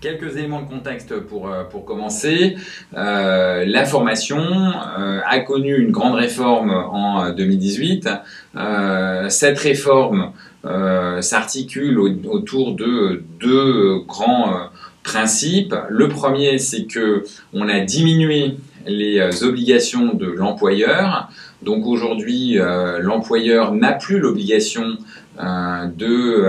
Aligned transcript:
Quelques 0.00 0.36
éléments 0.36 0.62
de 0.62 0.68
contexte 0.68 1.18
pour, 1.18 1.48
euh, 1.48 1.64
pour 1.64 1.84
commencer. 1.84 2.56
Euh, 2.96 3.64
la 3.66 3.84
formation 3.84 4.38
euh, 4.38 5.20
a 5.26 5.40
connu 5.40 5.76
une 5.76 5.90
grande 5.90 6.14
réforme 6.14 6.70
en 6.70 7.30
2018. 7.32 8.08
cette 9.28 9.58
réforme 9.58 10.32
s'articule 11.20 11.98
autour 11.98 12.74
de 12.74 13.24
deux 13.40 14.00
grands 14.06 14.70
principes. 15.02 15.74
Le 15.88 16.08
premier, 16.08 16.58
c'est 16.58 16.84
que 16.84 17.24
on 17.52 17.68
a 17.68 17.80
diminué 17.80 18.56
les 18.86 19.42
obligations 19.42 20.14
de 20.14 20.26
l'employeur. 20.26 21.28
Donc 21.62 21.86
aujourd'hui, 21.86 22.58
l'employeur 23.00 23.72
n'a 23.72 23.92
plus 23.92 24.18
l'obligation 24.18 24.98
de 25.38 26.44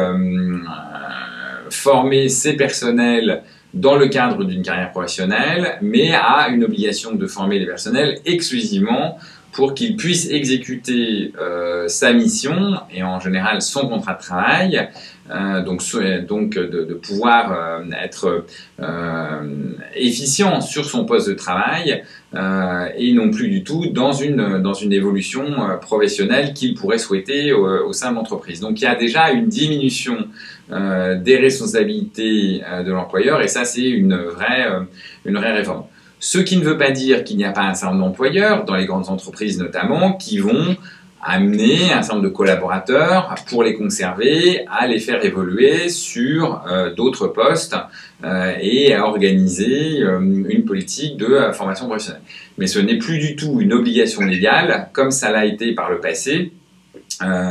former 1.80 2.30
ses 2.30 2.54
personnels 2.54 3.44
dans 3.74 3.96
le 3.96 4.08
cadre 4.08 4.44
d'une 4.44 4.64
carrière 4.64 4.92
professionnelle, 4.92 5.78
mais 5.82 6.14
a 6.14 6.50
une 6.50 6.64
obligation 6.64 7.14
de 7.14 7.28
former 7.28 7.60
les 7.60 7.66
personnels 7.66 8.20
exclusivement 8.26 9.18
pour 9.52 9.74
qu'ils 9.74 9.96
puissent 9.96 10.30
exécuter 10.30 11.34
euh, 11.40 11.88
sa 11.88 12.14
mission 12.14 12.76
et 12.94 13.04
en 13.04 13.20
général 13.20 13.62
son 13.62 13.88
contrat 13.88 14.14
de 14.14 14.20
travail, 14.22 14.90
euh, 15.32 15.62
donc, 15.64 15.82
donc 16.28 16.56
de, 16.56 16.86
de 16.86 16.94
pouvoir 16.94 17.52
euh, 17.52 17.84
être 18.04 18.46
euh, 18.80 19.74
efficient 19.96 20.62
sur 20.62 20.86
son 20.86 21.06
poste 21.06 21.30
de 21.30 21.34
travail 21.34 22.04
euh, 22.36 22.88
et 22.98 23.14
non 23.14 23.30
plus 23.30 23.48
du 23.50 23.64
tout 23.64 23.88
dans 23.88 24.12
une, 24.12 24.60
dans 24.60 24.74
une 24.74 24.94
évolution 24.94 25.46
professionnelle 25.82 26.54
qu'il 26.54 26.74
pourrait 26.74 26.98
souhaiter 26.98 27.54
au, 27.54 27.88
au 27.88 27.94
sein 27.94 28.12
de 28.12 28.16
l'entreprise. 28.16 28.60
Donc 28.60 28.82
il 28.82 28.84
y 28.84 28.88
a 28.88 28.96
déjà 28.96 29.32
une 29.32 29.48
diminution 29.48 30.28
des 30.70 31.38
responsabilités 31.38 32.62
de 32.86 32.92
l'employeur 32.92 33.42
et 33.42 33.48
ça 33.48 33.66
c'est 33.66 33.90
une 33.90 34.16
vraie, 34.16 34.68
une 35.26 35.36
vraie 35.36 35.54
réforme. 35.54 35.86
Ce 36.20 36.38
qui 36.38 36.58
ne 36.58 36.64
veut 36.64 36.78
pas 36.78 36.92
dire 36.92 37.24
qu'il 37.24 37.38
n'y 37.38 37.46
a 37.46 37.52
pas 37.52 37.64
un 37.64 37.74
certain 37.74 37.96
nombre 37.96 38.10
d'employeurs, 38.10 38.66
dans 38.66 38.76
les 38.76 38.86
grandes 38.86 39.10
entreprises 39.10 39.58
notamment, 39.58 40.14
qui 40.14 40.40
vont 40.40 40.76
amener 41.22 41.92
un 41.92 42.02
certain 42.02 42.16
nombre 42.16 42.30
de 42.30 42.34
collaborateurs 42.34 43.36
pour 43.48 43.64
les 43.64 43.74
conserver, 43.76 44.66
à 44.68 44.88
les 44.88 45.00
faire 45.00 45.24
évoluer 45.24 45.90
sur 45.90 46.64
euh, 46.70 46.94
d'autres 46.94 47.28
postes 47.28 47.76
euh, 48.24 48.54
et 48.62 48.94
à 48.94 49.06
organiser 49.06 50.02
euh, 50.02 50.20
une 50.22 50.66
politique 50.66 51.18
de 51.18 51.52
formation 51.54 51.88
professionnelle. 51.88 52.22
Mais 52.58 52.68
ce 52.68 52.80
n'est 52.80 52.98
plus 52.98 53.20
du 53.20 53.36
tout 53.36 53.60
une 53.60 53.74
obligation 53.74 54.22
légale 54.22 54.90
comme 54.94 55.12
ça 55.12 55.32
l'a 55.32 55.46
été 55.46 55.74
par 55.74 55.90
le 55.90 56.00
passé. 56.00 56.54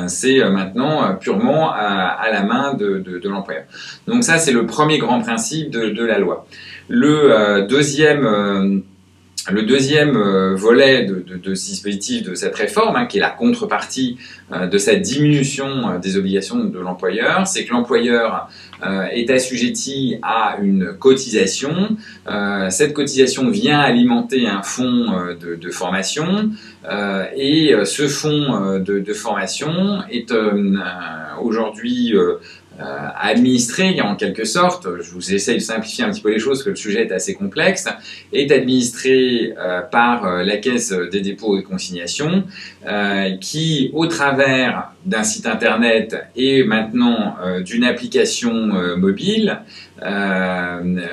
c'est 0.07 0.39
maintenant 0.51 1.15
purement 1.17 1.71
à, 1.71 2.27
la 2.33 2.43
main 2.43 2.75
de, 2.75 2.99
de, 2.99 3.29
l'employeur. 3.29 3.65
Donc 4.07 4.25
ça, 4.25 4.39
c'est 4.39 4.53
le 4.53 4.67
premier 4.67 4.99
grand 4.99 5.21
principe 5.21 5.71
de 5.71 6.05
la 6.05 6.19
loi. 6.19 6.47
Le 6.89 7.33
euh, 7.33 7.67
deuxième 7.67 8.25
euh, 8.25 8.79
le 9.51 9.63
deuxième 9.63 10.15
euh, 10.17 10.55
volet 10.55 11.07
de, 11.07 11.55
ce 11.55 11.71
dispositif, 11.71 12.23
de 12.23 12.35
cette 12.35 12.55
réforme, 12.55 12.97
hein, 12.97 13.07
qui 13.07 13.17
est 13.17 13.21
la 13.21 13.31
contrepartie 13.31 14.19
de 14.51 14.77
cette 14.77 15.01
diminution 15.01 15.99
des 16.01 16.19
obligations 16.19 16.65
de 16.65 16.79
l'employeur, 16.79 17.47
c'est 17.47 17.65
que 17.65 17.73
l'employeur 17.73 18.51
est 19.13 19.31
assujetti 19.31 20.19
à 20.23 20.59
une 20.61 20.95
cotisation. 20.99 21.97
cette 22.69 22.93
cotisation 22.93 23.49
vient 23.49 23.79
alimenter 23.79 24.47
un 24.47 24.63
fonds 24.63 25.07
de, 25.41 25.55
de, 25.55 25.71
formation 25.71 26.51
et 27.37 27.75
ce 27.85 28.09
fonds 28.09 28.81
de, 28.81 29.13
formation 29.15 30.03
est 30.11 30.33
aujourd'hui 31.41 32.15
euh, 32.81 33.09
administré 33.21 34.01
en 34.01 34.15
quelque 34.15 34.45
sorte, 34.45 34.87
je 35.01 35.11
vous 35.11 35.35
essaye 35.35 35.57
de 35.57 35.63
simplifier 35.63 36.05
un 36.05 36.11
petit 36.11 36.21
peu 36.21 36.31
les 36.31 36.39
choses 36.39 36.59
parce 36.59 36.65
que 36.65 36.71
le 36.71 36.77
sujet 36.77 37.03
est 37.03 37.13
assez 37.13 37.35
complexe, 37.35 37.89
est 38.33 38.53
administré 38.53 39.53
euh, 39.59 39.81
par 39.81 40.25
euh, 40.25 40.45
la 40.45 40.59
Caisse 40.59 40.93
des 40.93 41.21
dépôts 41.21 41.59
et 41.59 41.65
consignations 41.65 42.45
qui, 43.41 43.91
au 43.93 44.07
travers 44.07 44.93
d'un 45.05 45.23
site 45.23 45.47
internet 45.47 46.17
et 46.37 46.65
maintenant 46.65 47.37
d'une 47.65 47.85
application 47.85 48.53
mobile, 48.97 49.61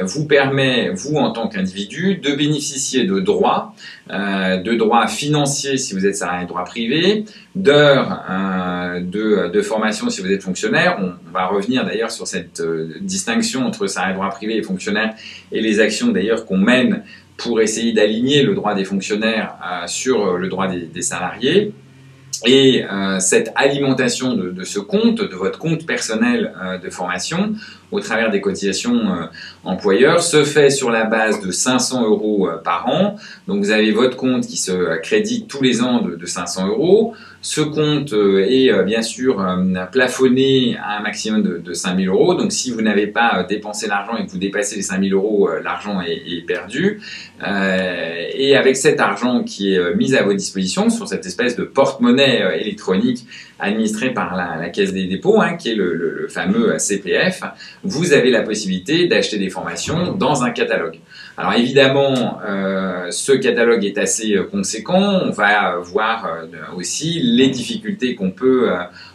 vous 0.02 0.26
permet, 0.28 0.90
vous 0.90 1.16
en 1.16 1.32
tant 1.32 1.48
qu'individu, 1.48 2.16
de 2.16 2.36
bénéficier 2.36 3.06
de 3.06 3.20
droits, 3.20 3.74
de 4.10 4.74
droits 4.76 5.08
financiers 5.08 5.78
si 5.78 5.94
vous 5.94 6.06
êtes 6.06 6.16
salarié 6.16 6.44
de 6.44 6.50
droit 6.50 6.66
privé, 6.66 7.26
d'heures 7.56 8.26
de, 9.02 9.50
de, 9.50 9.62
formation 9.62 10.10
si 10.10 10.22
vous 10.22 10.32
êtes 10.32 10.44
fonctionnaire. 10.44 11.00
On, 11.02 11.32
va 11.32 11.48
revenir 11.48 11.86
d'ailleurs 11.86 12.12
sur 12.12 12.28
cette 12.28 12.62
euh, 12.62 12.94
distinction 13.02 13.66
entre 13.66 13.88
salarié 13.88 14.16
droit 14.16 14.30
privé 14.30 14.58
et 14.58 14.64
fonctionnaire 14.64 15.14
et 15.52 15.60
les 15.60 15.80
actions 15.82 16.10
d'ailleurs 16.10 16.46
qu'on 16.46 16.58
mène 16.58 17.04
pour 17.36 17.60
essayer 17.60 17.92
d'aligner 17.92 18.44
le 18.44 18.56
droit 18.56 18.74
des 18.74 18.86
fonctionnaires 18.86 19.56
euh, 19.62 19.88
sur 19.88 20.38
le 20.38 20.48
droit 20.48 20.68
des 20.68 21.02
salariés. 21.02 21.74
Et 22.46 22.84
euh, 22.84 23.20
cette 23.20 23.52
alimentation 23.56 24.36
de, 24.36 24.50
de, 24.50 24.64
ce 24.64 24.80
compte, 24.80 25.18
de 25.18 25.36
votre 25.36 25.60
compte 25.60 25.86
personnel 25.86 26.54
euh, 26.62 26.78
de 26.78 26.90
formation, 26.90 27.54
au 27.92 28.00
travers 28.00 28.32
des 28.32 28.42
cotisations 28.42 28.94
euh, 28.94 29.26
employeurs, 29.64 30.22
se 30.22 30.44
fait 30.44 30.70
sur 30.70 30.90
la 30.90 31.06
base 31.06 31.40
de 31.40 31.52
500 31.52 32.04
euros 32.04 32.50
par 32.64 32.88
an. 32.88 33.16
Donc 33.48 33.60
vous 33.60 33.72
avez 33.72 33.92
votre 33.92 34.18
compte 34.18 34.46
qui 34.46 34.58
se 34.58 35.00
crédite 35.02 35.48
tous 35.48 35.64
les 35.64 35.82
ans 35.82 36.02
de, 36.02 36.16
de 36.16 36.26
500 36.26 36.68
euros. 36.68 37.14
Ce 37.48 37.62
compte 37.62 38.12
est 38.14 38.84
bien 38.86 39.04
sûr 39.04 39.46
plafonné 39.92 40.78
à 40.78 40.98
un 40.98 41.02
maximum 41.02 41.44
de, 41.44 41.58
de 41.60 41.74
5000 41.74 42.10
euros. 42.10 42.34
Donc 42.34 42.52
si 42.52 42.72
vous 42.72 42.82
n'avez 42.82 43.06
pas 43.06 43.46
dépensé 43.48 43.88
l'argent 43.88 44.18
et 44.18 44.26
que 44.26 44.32
vous 44.32 44.40
dépassez 44.40 44.78
les 44.78 44.82
5000 44.82 45.14
euros, 45.14 45.50
l'argent 45.64 46.02
est, 46.02 46.44
perdu. 46.48 47.02
et 47.46 48.56
avec 48.56 48.76
cet 48.76 49.00
argent 49.00 49.44
qui 49.44 49.76
est 49.76 49.94
mis 49.94 50.16
à 50.16 50.24
votre 50.24 50.38
disposition 50.38 50.90
sur 50.90 51.08
cette 51.08 51.28
espèce 51.28 51.56
de 51.56 51.64
porte-monnaie 51.64 52.42
euh, 52.42 52.60
électronique 52.60 53.28
administré 53.60 54.14
par 54.14 54.36
la, 54.36 54.70
Caisse 54.70 54.94
des 54.94 55.06
dépôts, 55.06 55.42
hein, 55.42 55.56
qui 55.56 55.72
est 55.72 55.76
le, 55.76 56.28
fameux 56.30 56.78
CPF, 56.78 57.44
vous 57.84 58.14
avez 58.14 58.32
la 58.32 58.42
possibilité 58.42 59.08
d'acheter 59.08 59.38
des 59.38 59.50
formations 59.50 60.14
dans 60.14 60.44
un 60.44 60.52
catalogue. 60.52 61.00
Alors 61.38 61.54
évidemment, 61.54 62.40
euh, 62.48 63.12
ce 63.12 63.32
catalogue 63.34 63.86
est 63.86 63.98
assez 63.98 64.36
euh, 64.36 64.44
conséquent. 64.44 65.22
On 65.24 65.32
va 65.32 65.78
voir 65.78 66.28
aussi 66.76 67.20
les 67.22 67.50
difficultés 67.50 68.16
qu'on 68.16 68.32
peut 68.32 68.70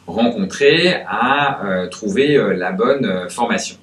rencontrer 0.06 1.02
à 1.08 1.86
trouver 1.90 2.38
la 2.56 2.72
bonne 2.72 3.28
formation. 3.28 3.76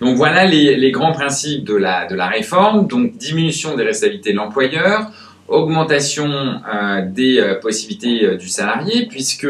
Donc 0.00 0.16
voilà 0.16 0.44
les, 0.44 0.90
grands 0.90 1.12
principes 1.12 1.64
de 1.64 1.74
la 1.74 2.26
réforme. 2.26 2.86
Donc 2.86 3.16
diminution 3.16 3.76
des 3.76 3.84
responsabilités 3.84 4.32
de 4.32 4.36
l'employeur, 4.36 5.10
augmentation 5.48 6.26
euh, 6.26 7.02
des 7.06 7.38
euh, 7.38 7.54
possibilités 7.60 8.24
euh, 8.24 8.36
du 8.36 8.48
salarié, 8.48 9.06
puisque 9.06 9.46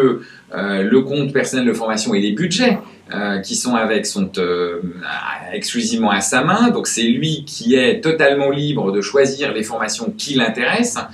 le 0.52 1.00
compte 1.00 1.32
personnel 1.32 1.66
de 1.66 1.72
formation 1.72 2.14
et 2.14 2.20
les 2.20 2.32
budgets 2.32 2.78
qui 3.44 3.54
sont 3.54 3.76
avec 3.76 4.04
sont 4.04 4.32
exclusivement 5.52 6.10
à 6.10 6.20
sa 6.20 6.42
main. 6.42 6.70
Donc 6.70 6.86
c'est 6.86 7.04
lui 7.04 7.44
qui 7.44 7.76
est 7.76 8.00
totalement 8.00 8.50
libre 8.50 8.90
de 8.90 9.00
choisir 9.00 9.52
les 9.52 9.62
formations 9.62 10.12
qui 10.16 10.34
l'intéressent 10.34 11.04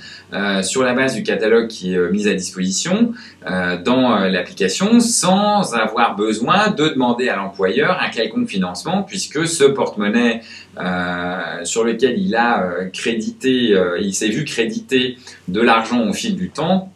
sur 0.63 0.83
la 0.83 0.93
base 0.93 1.13
du 1.13 1.21
catalogue 1.21 1.67
qui 1.67 1.93
est 1.93 2.11
mis 2.11 2.27
à 2.27 2.33
disposition 2.33 3.13
dans 3.45 4.17
l'application 4.25 4.99
sans 4.99 5.75
avoir 5.75 6.15
besoin 6.15 6.71
de 6.71 6.89
demander 6.89 7.29
à 7.29 7.35
l'employeur 7.35 7.99
un 8.01 8.09
quelconque 8.09 8.49
financement 8.49 9.03
puisque 9.03 9.47
ce 9.47 9.63
porte-monnaie 9.63 10.41
euh, 10.79 11.63
sur 11.65 11.83
lequel 11.83 12.17
il 12.17 12.35
a 12.35 12.63
euh, 12.63 12.89
crédité, 12.89 13.75
euh, 13.75 13.99
il 14.01 14.13
s'est 14.13 14.29
vu 14.29 14.43
créditer 14.43 15.19
de 15.47 15.61
l'argent 15.61 16.07
au 16.07 16.13
fil 16.13 16.35
du 16.35 16.49
temps, 16.49 16.91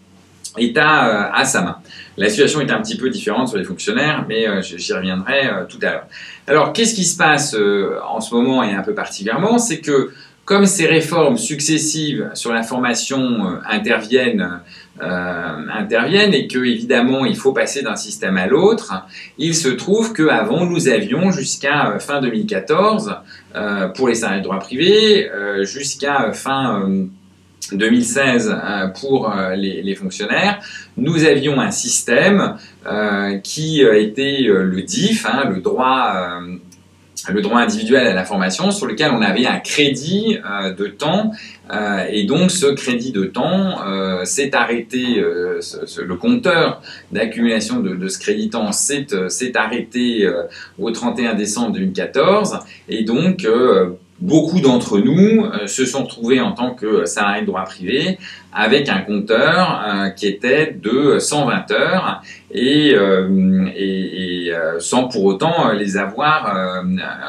est 0.57 0.75
à, 0.77 1.31
à, 1.31 1.45
sa 1.45 1.61
main. 1.61 1.77
La 2.17 2.29
situation 2.29 2.61
est 2.61 2.71
un 2.71 2.81
petit 2.81 2.97
peu 2.97 3.09
différente 3.09 3.47
sur 3.47 3.57
les 3.57 3.63
fonctionnaires, 3.63 4.25
mais 4.27 4.47
j'y 4.61 4.93
reviendrai 4.93 5.49
tout 5.69 5.77
à 5.83 5.91
l'heure. 5.91 6.07
Alors, 6.47 6.73
qu'est-ce 6.73 6.95
qui 6.95 7.03
se 7.03 7.15
passe 7.15 7.55
en 8.09 8.19
ce 8.21 8.33
moment 8.33 8.63
et 8.63 8.73
un 8.73 8.81
peu 8.81 8.95
particulièrement? 8.95 9.59
C'est 9.59 9.81
que 9.81 10.11
comme 10.43 10.65
ces 10.65 10.87
réformes 10.87 11.37
successives 11.37 12.31
sur 12.33 12.53
la 12.53 12.63
formation 12.63 13.59
interviennent 13.69 14.61
euh, 15.01 15.67
interviennent 15.73 16.33
et 16.33 16.47
que 16.47 16.57
évidemment 16.57 17.25
il 17.25 17.35
faut 17.35 17.53
passer 17.53 17.83
d'un 17.83 17.95
système 17.95 18.37
à 18.37 18.47
l'autre, 18.47 19.05
il 19.37 19.53
se 19.53 19.69
trouve 19.69 20.13
qu'avant 20.13 20.65
nous 20.65 20.87
avions 20.87 21.31
jusqu'à 21.31 21.91
euh, 21.91 21.99
fin 21.99 22.19
2014 22.19 23.15
euh, 23.55 23.89
pour 23.89 24.07
les 24.07 24.15
salariés 24.15 24.41
de 24.41 24.45
droit 24.45 24.59
privé, 24.59 25.29
euh, 25.29 25.63
jusqu'à 25.65 26.31
fin 26.33 26.89
2016 27.73 28.55
pour 28.99 29.33
les, 29.55 29.81
les, 29.81 29.95
fonctionnaires, 29.95 30.59
nous 30.95 31.25
avions 31.25 31.59
un 31.59 31.71
système 31.71 32.55
qui 33.43 33.81
était 33.81 34.43
le 34.47 34.81
DIF, 34.81 35.25
hein, 35.25 35.49
le 35.49 35.61
droit 35.61 36.41
le 37.29 37.41
droit 37.41 37.59
individuel 37.59 38.07
à 38.07 38.13
la 38.13 38.23
formation 38.23 38.71
sur 38.71 38.87
lequel 38.87 39.11
on 39.11 39.21
avait 39.21 39.45
un 39.45 39.59
crédit 39.59 40.37
euh, 40.37 40.73
de 40.73 40.87
temps. 40.87 41.31
Euh, 41.71 42.05
et 42.09 42.23
donc 42.23 42.51
ce 42.51 42.67
crédit 42.67 43.11
de 43.11 43.25
temps 43.25 43.85
euh, 43.85 44.23
s'est 44.25 44.55
arrêté, 44.55 45.15
le 45.17 46.15
compteur 46.15 46.81
d'accumulation 47.11 47.81
de, 47.81 47.95
de, 47.95 48.07
ce 48.07 48.19
crédit 48.19 48.49
temps 48.49 48.71
s'est 48.71 49.57
arrêté 49.57 50.29
au 50.79 50.91
31 50.91 51.33
décembre 51.33 51.73
2014 51.73 52.59
et 52.87 53.03
donc 53.03 53.45
beaucoup 54.19 54.59
d'entre 54.59 54.99
nous 54.99 55.45
euh, 55.45 55.67
se 55.67 55.85
sont 55.85 56.03
retrouvés 56.03 56.41
en 56.41 56.51
tant 56.51 56.73
que 56.73 57.05
salariés 57.05 57.41
de 57.41 57.47
droit 57.47 57.63
privé 57.63 58.17
avec 58.51 58.89
un 58.89 59.01
compteur 59.01 59.83
euh, 59.87 60.09
qui 60.09 60.27
était 60.27 60.71
de 60.71 61.19
120 61.19 61.71
heures 61.71 62.21
et, 62.51 62.93
euh, 62.95 63.67
et, 63.75 64.47
et 64.47 64.53
sans 64.79 65.07
pour 65.07 65.25
autant 65.25 65.71
les 65.71 65.97
avoir 65.97 66.83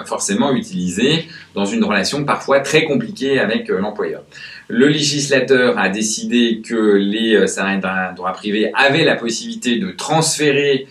forcément 0.06 0.52
utilisés 0.54 1.26
dans 1.54 1.64
une 1.64 1.84
relation 1.84 2.24
parfois 2.24 2.60
très 2.60 2.84
compliquée 2.84 3.40
avec 3.40 3.68
l'employeur. 3.68 4.22
Le 4.68 4.86
législateur 4.86 5.78
a 5.78 5.88
décidé 5.88 6.62
que 6.64 6.94
les 6.96 7.46
salariés 7.48 7.80
de 7.80 8.16
droit 8.16 8.32
privé 8.32 8.70
avaient 8.74 9.04
la 9.04 9.16
possibilité 9.16 9.78
de 9.78 9.90
transférer 9.90 10.86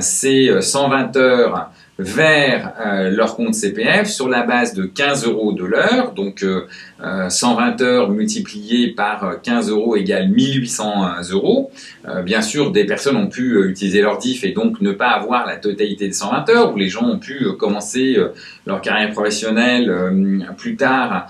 ces 0.00 0.50
120 0.60 1.16
heures 1.16 1.70
vers 2.02 2.72
euh, 2.80 3.10
leur 3.10 3.36
compte 3.36 3.54
CPF 3.54 4.08
sur 4.08 4.28
la 4.28 4.42
base 4.42 4.74
de 4.74 4.84
15 4.84 5.26
euros 5.26 5.52
de 5.52 5.64
l'heure. 5.64 6.12
Donc 6.12 6.44
120 6.89 6.89
euh, 7.02 7.28
heures 7.80 8.10
multipliées 8.10 8.88
par 8.88 9.40
15 9.42 9.70
euros 9.70 9.96
égale 9.96 10.28
1800 10.28 11.22
euros. 11.32 11.70
Euh, 12.08 12.22
bien 12.22 12.42
sûr, 12.42 12.72
des 12.72 12.84
personnes 12.84 13.16
ont 13.16 13.28
pu 13.28 13.68
utiliser 13.68 14.02
leur 14.02 14.18
DIF 14.18 14.44
et 14.44 14.52
donc 14.52 14.80
ne 14.80 14.92
pas 14.92 15.10
avoir 15.10 15.46
la 15.46 15.56
totalité 15.56 16.06
des 16.06 16.12
120 16.12 16.48
heures, 16.50 16.74
ou 16.74 16.76
les 16.76 16.88
gens 16.88 17.04
ont 17.04 17.18
pu 17.18 17.46
commencer 17.58 18.16
leur 18.66 18.80
carrière 18.80 19.10
professionnelle 19.10 20.44
plus 20.56 20.76
tard 20.76 21.26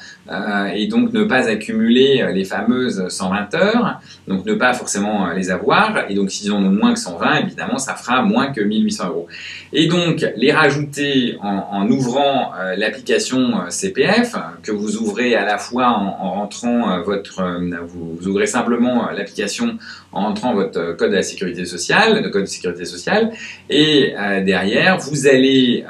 et 0.74 0.86
donc 0.86 1.12
ne 1.12 1.24
pas 1.24 1.48
accumuler 1.48 2.24
les 2.32 2.44
fameuses 2.44 3.08
120 3.08 3.54
heures, 3.54 4.00
donc 4.28 4.44
ne 4.46 4.54
pas 4.54 4.74
forcément 4.74 5.30
les 5.32 5.50
avoir. 5.50 6.04
Et 6.08 6.14
donc 6.14 6.30
s'ils 6.30 6.52
en 6.52 6.62
ont 6.62 6.70
moins 6.70 6.94
que 6.94 7.00
120, 7.00 7.40
évidemment, 7.40 7.78
ça 7.78 7.94
fera 7.94 8.22
moins 8.22 8.52
que 8.52 8.60
1800 8.60 9.08
euros. 9.08 9.26
Et 9.72 9.86
donc 9.86 10.24
les 10.36 10.52
rajouter 10.52 11.36
en, 11.42 11.88
ouvrant 11.90 12.52
euh, 12.54 12.76
l'application 12.76 13.60
euh, 13.60 13.70
CPF 13.70 14.34
que 14.62 14.72
vous 14.72 14.96
ouvrez 14.96 15.34
à 15.34 15.44
la 15.44 15.58
fois 15.60 15.88
en, 15.88 16.32
rentrant 16.32 16.90
euh, 16.90 17.02
votre, 17.02 17.42
vous, 17.86 18.26
ouvrez 18.26 18.46
simplement 18.46 19.10
l'application 19.10 19.78
en 20.12 20.22
rentrant 20.22 20.54
votre 20.54 20.96
code 20.96 21.12
de 21.12 21.22
sécurité 21.22 21.64
sociale, 21.64 22.22
le 22.22 22.30
code 22.30 22.42
de 22.42 22.48
sécurité 22.48 22.84
sociale, 22.84 23.30
et 23.68 24.14
derrière 24.44 24.98
vous 24.98 25.28
allez 25.28 25.84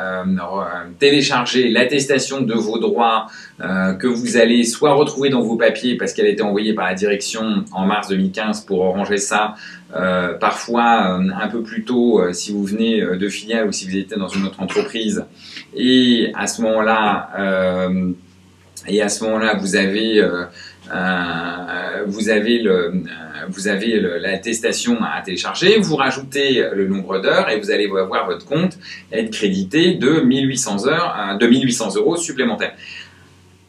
télécharger 0.99 1.71
l'attestation 1.71 2.43
de 2.43 2.53
vos 2.53 2.79
droits 2.79 3.29
que 3.59 4.07
vous 4.07 4.37
allez 4.37 4.65
soit 4.65 4.93
retrouver 4.93 5.31
dans 5.31 5.41
vos 5.41 5.57
papiers 5.57 5.97
parce 5.97 6.13
qu'elle 6.13 6.27
a 6.27 6.31
été 6.31 6.43
envoyée 6.43 6.75
par 6.75 6.87
la 6.87 6.95
direction 6.95 7.65
en 7.73 7.87
mars 7.87 8.09
2015 8.09 8.63
pour 8.67 8.81
ranger 8.81 9.17
ça 9.17 9.55
euh, 9.97 10.35
parfois 10.35 11.19
euh, 11.19 11.31
un 11.35 11.49
peu 11.49 11.63
plus 11.63 11.83
tôt 11.83 12.21
euh, 12.21 12.33
si 12.33 12.53
vous 12.53 12.65
venez 12.65 13.01
de 13.01 13.29
filiale 13.29 13.67
ou 13.67 13.73
si 13.73 13.89
vous 13.89 13.97
étiez 13.97 14.17
dans 14.17 14.29
une 14.29 14.47
autre 14.47 14.63
entreprise. 14.63 15.25
Et 15.75 16.31
à 16.35 16.47
ce 16.47 16.63
moment-là, 16.63 17.89
et 18.87 19.03
à 19.03 19.09
ce 19.09 19.25
moment-là, 19.25 19.57
vous 19.61 19.77
avez 19.77 20.23
vous 22.07 22.31
avez 22.31 22.59
le, 22.59 23.05
vous 23.49 23.69
avez 23.69 24.01
l'attestation 24.01 24.99
à 25.03 25.21
télécharger, 25.23 25.79
vous 25.79 25.95
rajoutez 25.95 26.65
le 26.75 26.89
nombre 26.89 27.21
d'heures 27.21 27.49
et 27.49 27.61
vous 27.61 27.71
allez 27.71 27.87
voir 27.87 28.27
votre 28.27 28.45
compte 28.45 28.77
être 29.13 29.31
crédité 29.31 29.95
de 29.95 30.21
1800 30.21 30.89
heures, 30.89 31.39
de 31.39 31.47
1800 31.47 31.97
euros 31.97 32.17
supplémentaires. 32.17 32.75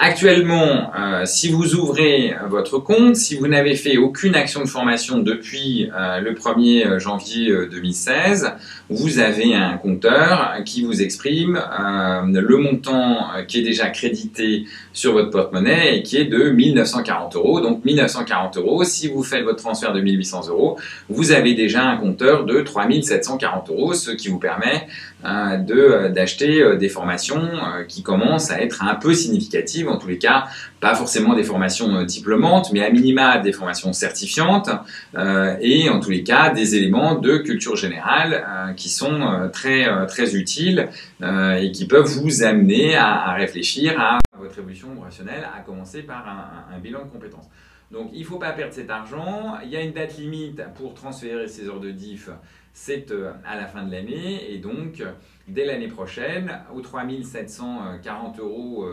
Actuellement, 0.04 0.92
euh, 0.98 1.26
si 1.26 1.52
vous 1.52 1.76
ouvrez 1.76 2.34
votre 2.50 2.80
compte, 2.80 3.16
si 3.16 3.36
vous 3.36 3.48
n'avez 3.48 3.76
fait 3.76 3.98
aucune 3.98 4.34
action 4.34 4.64
de 4.64 4.68
formation 4.68 5.20
depuis 5.20 5.92
euh, 5.96 6.20
le 6.20 6.34
1er 6.34 6.98
janvier 6.98 7.56
2016, 7.70 8.46
euh, 8.46 8.50
vous 8.90 9.20
avez 9.20 9.54
un 9.54 9.78
compteur 9.78 10.56
qui 10.66 10.84
vous 10.84 11.04
exprime 11.04 11.54
le 11.54 12.58
montant 12.58 13.28
qui 13.48 13.60
est 13.60 13.64
déjà 13.64 13.90
crédité 13.90 14.66
sur 14.92 15.14
votre 15.14 15.30
porte-monnaie 15.30 15.98
et 15.98 16.04
qui 16.04 16.18
est 16.18 16.26
de 16.26 16.50
1940 16.50 17.36
euros. 17.36 17.62
Donc 17.62 17.86
1940 17.86 18.58
euros, 18.58 18.84
si 18.84 19.08
vous 19.08 19.24
faites 19.24 19.44
votre 19.44 19.62
transfert 19.62 19.94
de 19.94 20.02
1800 20.02 20.50
euros, 20.50 20.78
vous 21.08 21.32
avez 21.32 21.54
déjà 21.54 21.84
un 21.84 21.96
compteur 21.96 22.44
de 22.44 22.60
3740 22.60 23.70
euros, 23.70 23.94
ce 23.94 24.12
qui 24.12 24.28
vous 24.28 24.40
permet 24.40 24.88
d'acheter 25.24 26.76
des 26.78 26.90
formations 26.90 27.50
qui 27.88 28.04
commencent 28.04 28.52
à 28.52 28.62
être 28.62 28.84
un 28.84 28.96
peu 28.96 29.14
significatives 29.14 29.91
en 29.92 29.98
tous 29.98 30.08
les 30.08 30.18
cas, 30.18 30.48
pas 30.80 30.96
forcément 30.96 31.36
des 31.36 31.44
formations 31.44 31.96
euh, 31.96 32.06
diplômantes, 32.06 32.72
mais 32.74 32.84
à 32.84 32.90
minima 32.90 33.38
des 33.38 33.54
formations 33.54 33.94
certifiantes, 33.94 34.70
euh, 35.16 35.56
et 35.62 35.90
en 35.90 36.00
tous 36.00 36.10
les 36.10 36.24
cas 36.24 36.50
des 36.50 36.76
éléments 36.76 37.16
de 37.16 37.38
culture 37.38 37.76
générale 37.76 38.46
euh, 38.48 38.74
qui 38.74 38.90
sont 38.90 39.50
très, 39.54 39.88
très 40.08 40.36
utiles 40.36 40.90
et 41.22 41.72
qui 41.72 41.86
peuvent 41.88 42.08
vous 42.08 42.44
amener 42.44 42.96
à, 42.96 43.34
réfléchir 43.34 44.00
à 44.00 44.20
votre 44.38 44.58
évolution 44.58 44.96
professionnelle, 44.96 45.48
à 45.56 45.62
commencer 45.62 46.02
par 46.02 46.28
un, 46.28 46.76
un 46.76 46.80
bilan 46.80 47.06
de 47.06 47.10
compétences. 47.10 47.46
Donc 47.92 48.10
il 48.14 48.22
ne 48.22 48.26
faut 48.26 48.40
pas 48.40 48.52
perdre 48.52 48.74
cet 48.74 48.90
argent. 48.90 49.58
Il 49.64 49.70
y 49.70 49.76
a 49.76 49.82
une 49.82 49.92
date 49.92 50.18
limite 50.18 50.62
pour 50.76 50.94
transférer 50.94 51.48
ces 51.48 51.68
heures 51.68 51.80
de 51.80 51.92
diff, 51.92 52.30
c'est 52.74 53.14
à 53.46 53.56
la 53.56 53.68
fin 53.68 53.84
de 53.84 53.92
l'année. 53.92 54.52
Et 54.52 54.58
donc, 54.58 55.04
dès 55.48 55.66
l'année 55.66 55.90
prochaine, 55.90 56.60
aux 56.74 56.82
3740 56.82 58.40
euros 58.40 58.86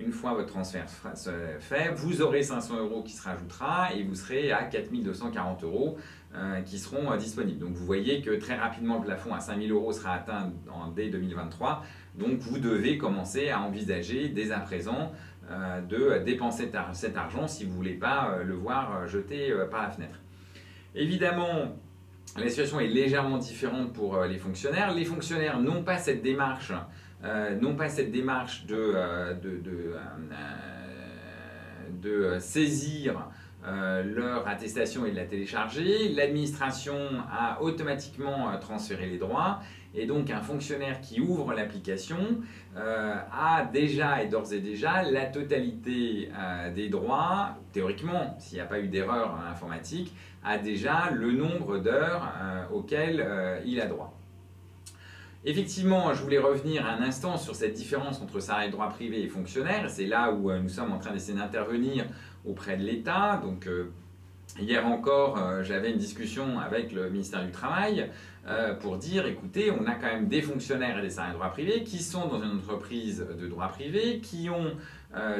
une 0.00 0.12
fois 0.12 0.34
votre 0.34 0.48
transfert 0.48 0.86
fait, 1.60 1.92
vous 1.94 2.22
aurez 2.22 2.42
500 2.42 2.78
euros 2.78 3.02
qui 3.02 3.12
se 3.12 3.22
rajoutera 3.22 3.92
et 3.94 4.02
vous 4.02 4.14
serez 4.14 4.50
à 4.50 4.64
4240 4.64 5.64
euros 5.64 5.98
euh, 6.34 6.62
qui 6.62 6.78
seront 6.78 7.12
euh, 7.12 7.16
disponibles. 7.16 7.58
Donc 7.58 7.74
vous 7.74 7.84
voyez 7.84 8.22
que 8.22 8.30
très 8.30 8.56
rapidement 8.56 8.98
le 8.98 9.04
plafond 9.04 9.34
à 9.34 9.40
5000 9.40 9.70
euros 9.72 9.92
sera 9.92 10.14
atteint 10.14 10.52
en, 10.72 10.88
dès 10.88 11.08
2023. 11.08 11.84
Donc 12.18 12.38
vous 12.38 12.58
devez 12.58 12.98
commencer 12.98 13.50
à 13.50 13.60
envisager 13.60 14.28
dès 14.28 14.52
à 14.52 14.60
présent 14.60 15.12
euh, 15.50 15.80
de 15.82 16.24
dépenser 16.24 16.70
cet 16.92 17.16
argent 17.16 17.46
si 17.46 17.64
vous 17.64 17.70
ne 17.70 17.76
voulez 17.76 17.94
pas 17.94 18.38
le 18.44 18.54
voir 18.54 19.06
jeté 19.06 19.52
par 19.70 19.82
la 19.82 19.90
fenêtre. 19.90 20.20
Évidemment, 20.94 21.76
la 22.36 22.48
situation 22.48 22.80
est 22.80 22.88
légèrement 22.88 23.38
différente 23.38 23.92
pour 23.92 24.22
les 24.22 24.38
fonctionnaires. 24.38 24.94
Les 24.94 25.04
fonctionnaires 25.04 25.60
n'ont 25.60 25.82
pas 25.82 25.98
cette 25.98 26.22
démarche 26.22 26.72
non 27.60 27.74
pas 27.74 27.88
cette 27.88 28.10
démarche 28.10 28.66
de, 28.66 28.92
euh, 28.94 29.34
euh, 32.04 32.40
saisir 32.40 33.28
leur 33.62 34.48
attestation 34.48 35.04
et 35.04 35.10
de 35.10 35.16
la 35.16 35.26
télécharger. 35.26 36.08
L'administration 36.08 36.96
a 37.30 37.60
automatiquement 37.60 38.58
transféré 38.58 39.06
les 39.06 39.18
droits 39.18 39.60
et 39.94 40.06
donc 40.06 40.30
un 40.30 40.40
fonctionnaire 40.40 41.02
qui 41.02 41.20
ouvre 41.20 41.52
l'application 41.52 42.40
a 42.74 43.68
déjà 43.70 44.22
et 44.22 44.28
d'ores 44.28 44.54
et 44.54 44.60
déjà 44.60 45.02
la 45.02 45.26
totalité 45.26 46.30
des 46.74 46.88
droits, 46.88 47.58
théoriquement, 47.74 48.34
s'il 48.38 48.56
n'y 48.56 48.62
a 48.62 48.66
pas 48.66 48.80
eu 48.80 48.88
d'erreur 48.88 49.38
informatique, 49.50 50.14
a 50.42 50.56
déjà 50.56 51.10
le 51.12 51.32
nombre 51.32 51.80
d'heures 51.80 52.32
auxquelles 52.72 53.26
il 53.66 53.78
a 53.78 53.86
droit. 53.86 54.19
Effectivement, 55.44 56.12
je 56.12 56.22
voulais 56.22 56.38
revenir 56.38 56.86
un 56.86 57.00
instant 57.00 57.38
sur 57.38 57.54
cette 57.54 57.72
différence 57.72 58.20
entre 58.20 58.40
salarié 58.40 58.68
de 58.68 58.72
droit 58.72 58.90
privé 58.90 59.22
et 59.22 59.28
fonctionnaire. 59.28 59.88
C'est 59.88 60.04
là 60.04 60.30
où 60.32 60.50
euh, 60.50 60.60
nous 60.60 60.68
sommes 60.68 60.92
en 60.92 60.98
train 60.98 61.12
d'essayer 61.12 61.38
d'intervenir 61.38 62.04
auprès 62.44 62.76
de 62.76 62.82
l'État. 62.82 63.40
Donc, 63.42 63.66
euh, 63.66 63.90
hier 64.58 64.86
encore, 64.86 65.38
euh, 65.38 65.62
j'avais 65.62 65.92
une 65.92 65.96
discussion 65.96 66.58
avec 66.58 66.92
le 66.92 67.08
ministère 67.08 67.44
du 67.44 67.52
Travail 67.52 68.10
pour 68.80 68.96
dire, 68.96 69.26
écoutez, 69.26 69.70
on 69.70 69.86
a 69.86 69.94
quand 69.94 70.06
même 70.06 70.26
des 70.26 70.40
fonctionnaires 70.42 70.98
et 70.98 71.02
des 71.02 71.10
salariés 71.10 71.34
de 71.34 71.38
droit 71.38 71.52
privé 71.52 71.84
qui 71.84 72.02
sont 72.02 72.26
dans 72.26 72.42
une 72.42 72.56
entreprise 72.56 73.24
de 73.38 73.46
droit 73.46 73.68
privé, 73.68 74.18
qui 74.20 74.48
ont 74.48 74.72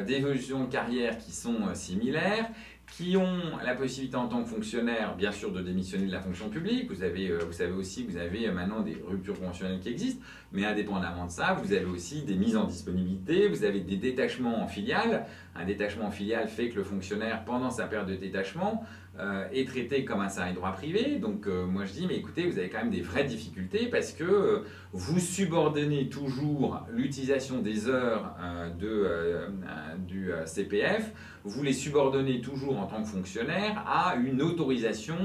des 0.05 0.13
évolutions 0.13 0.65
de 0.65 0.71
carrière 0.71 1.17
qui 1.17 1.31
sont 1.31 1.73
similaires 1.73 2.47
qui 2.91 3.15
ont 3.15 3.57
la 3.63 3.73
possibilité 3.73 4.17
en 4.17 4.27
tant 4.27 4.43
que 4.43 4.49
fonctionnaire, 4.49 5.15
bien 5.15 5.31
sûr, 5.31 5.51
de 5.51 5.61
démissionner 5.61 6.07
de 6.07 6.11
la 6.11 6.19
fonction 6.19 6.49
publique. 6.49 6.91
Vous, 6.91 7.01
euh, 7.01 7.51
savez 7.51 7.71
aussi 7.71 8.05
que 8.05 8.11
vous 8.11 8.17
avez 8.17 8.47
euh, 8.47 8.51
maintenant 8.51 8.81
des 8.81 8.97
ruptures 9.07 9.39
conventionnelles 9.39 9.79
qui 9.79 9.89
existent, 9.89 10.21
mais 10.51 10.65
indépendamment 10.65 11.25
de 11.25 11.31
ça, 11.31 11.53
vous 11.53 11.71
avez 11.71 11.85
aussi 11.85 12.23
des 12.23 12.35
mises 12.35 12.57
en 12.57 12.65
disponibilité, 12.65 13.47
vous 13.47 13.63
avez 13.63 13.79
des 13.79 13.95
détachements 13.95 14.61
en 14.61 14.67
filiale. 14.67 15.25
Un 15.55 15.65
détachement 15.65 16.07
en 16.07 16.11
filiale 16.11 16.49
fait 16.49 16.69
que 16.69 16.75
le 16.75 16.83
fonctionnaire, 16.83 17.45
pendant 17.45 17.71
sa 17.71 17.87
période 17.87 18.09
de 18.09 18.15
détachement, 18.15 18.85
euh, 19.19 19.45
est 19.51 19.67
traité 19.67 20.05
comme 20.05 20.21
un 20.21 20.29
salarié 20.29 20.55
droit 20.55 20.71
privé. 20.71 21.17
Donc 21.17 21.45
euh, 21.45 21.65
moi 21.65 21.83
je 21.83 21.91
dis, 21.91 22.07
mais 22.07 22.15
écoutez, 22.15 22.49
vous 22.49 22.57
avez 22.57 22.69
quand 22.69 22.77
même 22.77 22.91
des 22.91 23.01
vraies 23.01 23.25
difficultés 23.25 23.87
parce 23.87 24.13
que 24.13 24.23
euh, 24.23 24.59
vous 24.93 25.19
subordonnez 25.19 26.07
toujours 26.07 26.85
l'utilisation 26.89 27.61
des 27.61 27.89
heures 27.89 28.37
du 28.79 30.31
CPF, 30.45 31.11
vous 31.43 31.61
les 31.61 31.73
subordonnez 31.73 32.39
toujours 32.39 32.79
en 32.79 32.87
tant 32.87 33.03
que 33.03 33.07
fonctionnaire 33.09 33.83
à 33.85 34.15
une 34.15 34.41
autorisation 34.41 35.17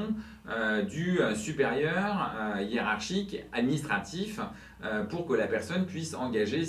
du 0.89 1.19
supérieur 1.35 2.33
hiérarchique 2.61 3.45
administratif 3.53 4.41
pour 5.11 5.27
que 5.27 5.35
la 5.35 5.47
personne 5.47 5.87
puisse 5.87 6.15
engager 6.15 6.63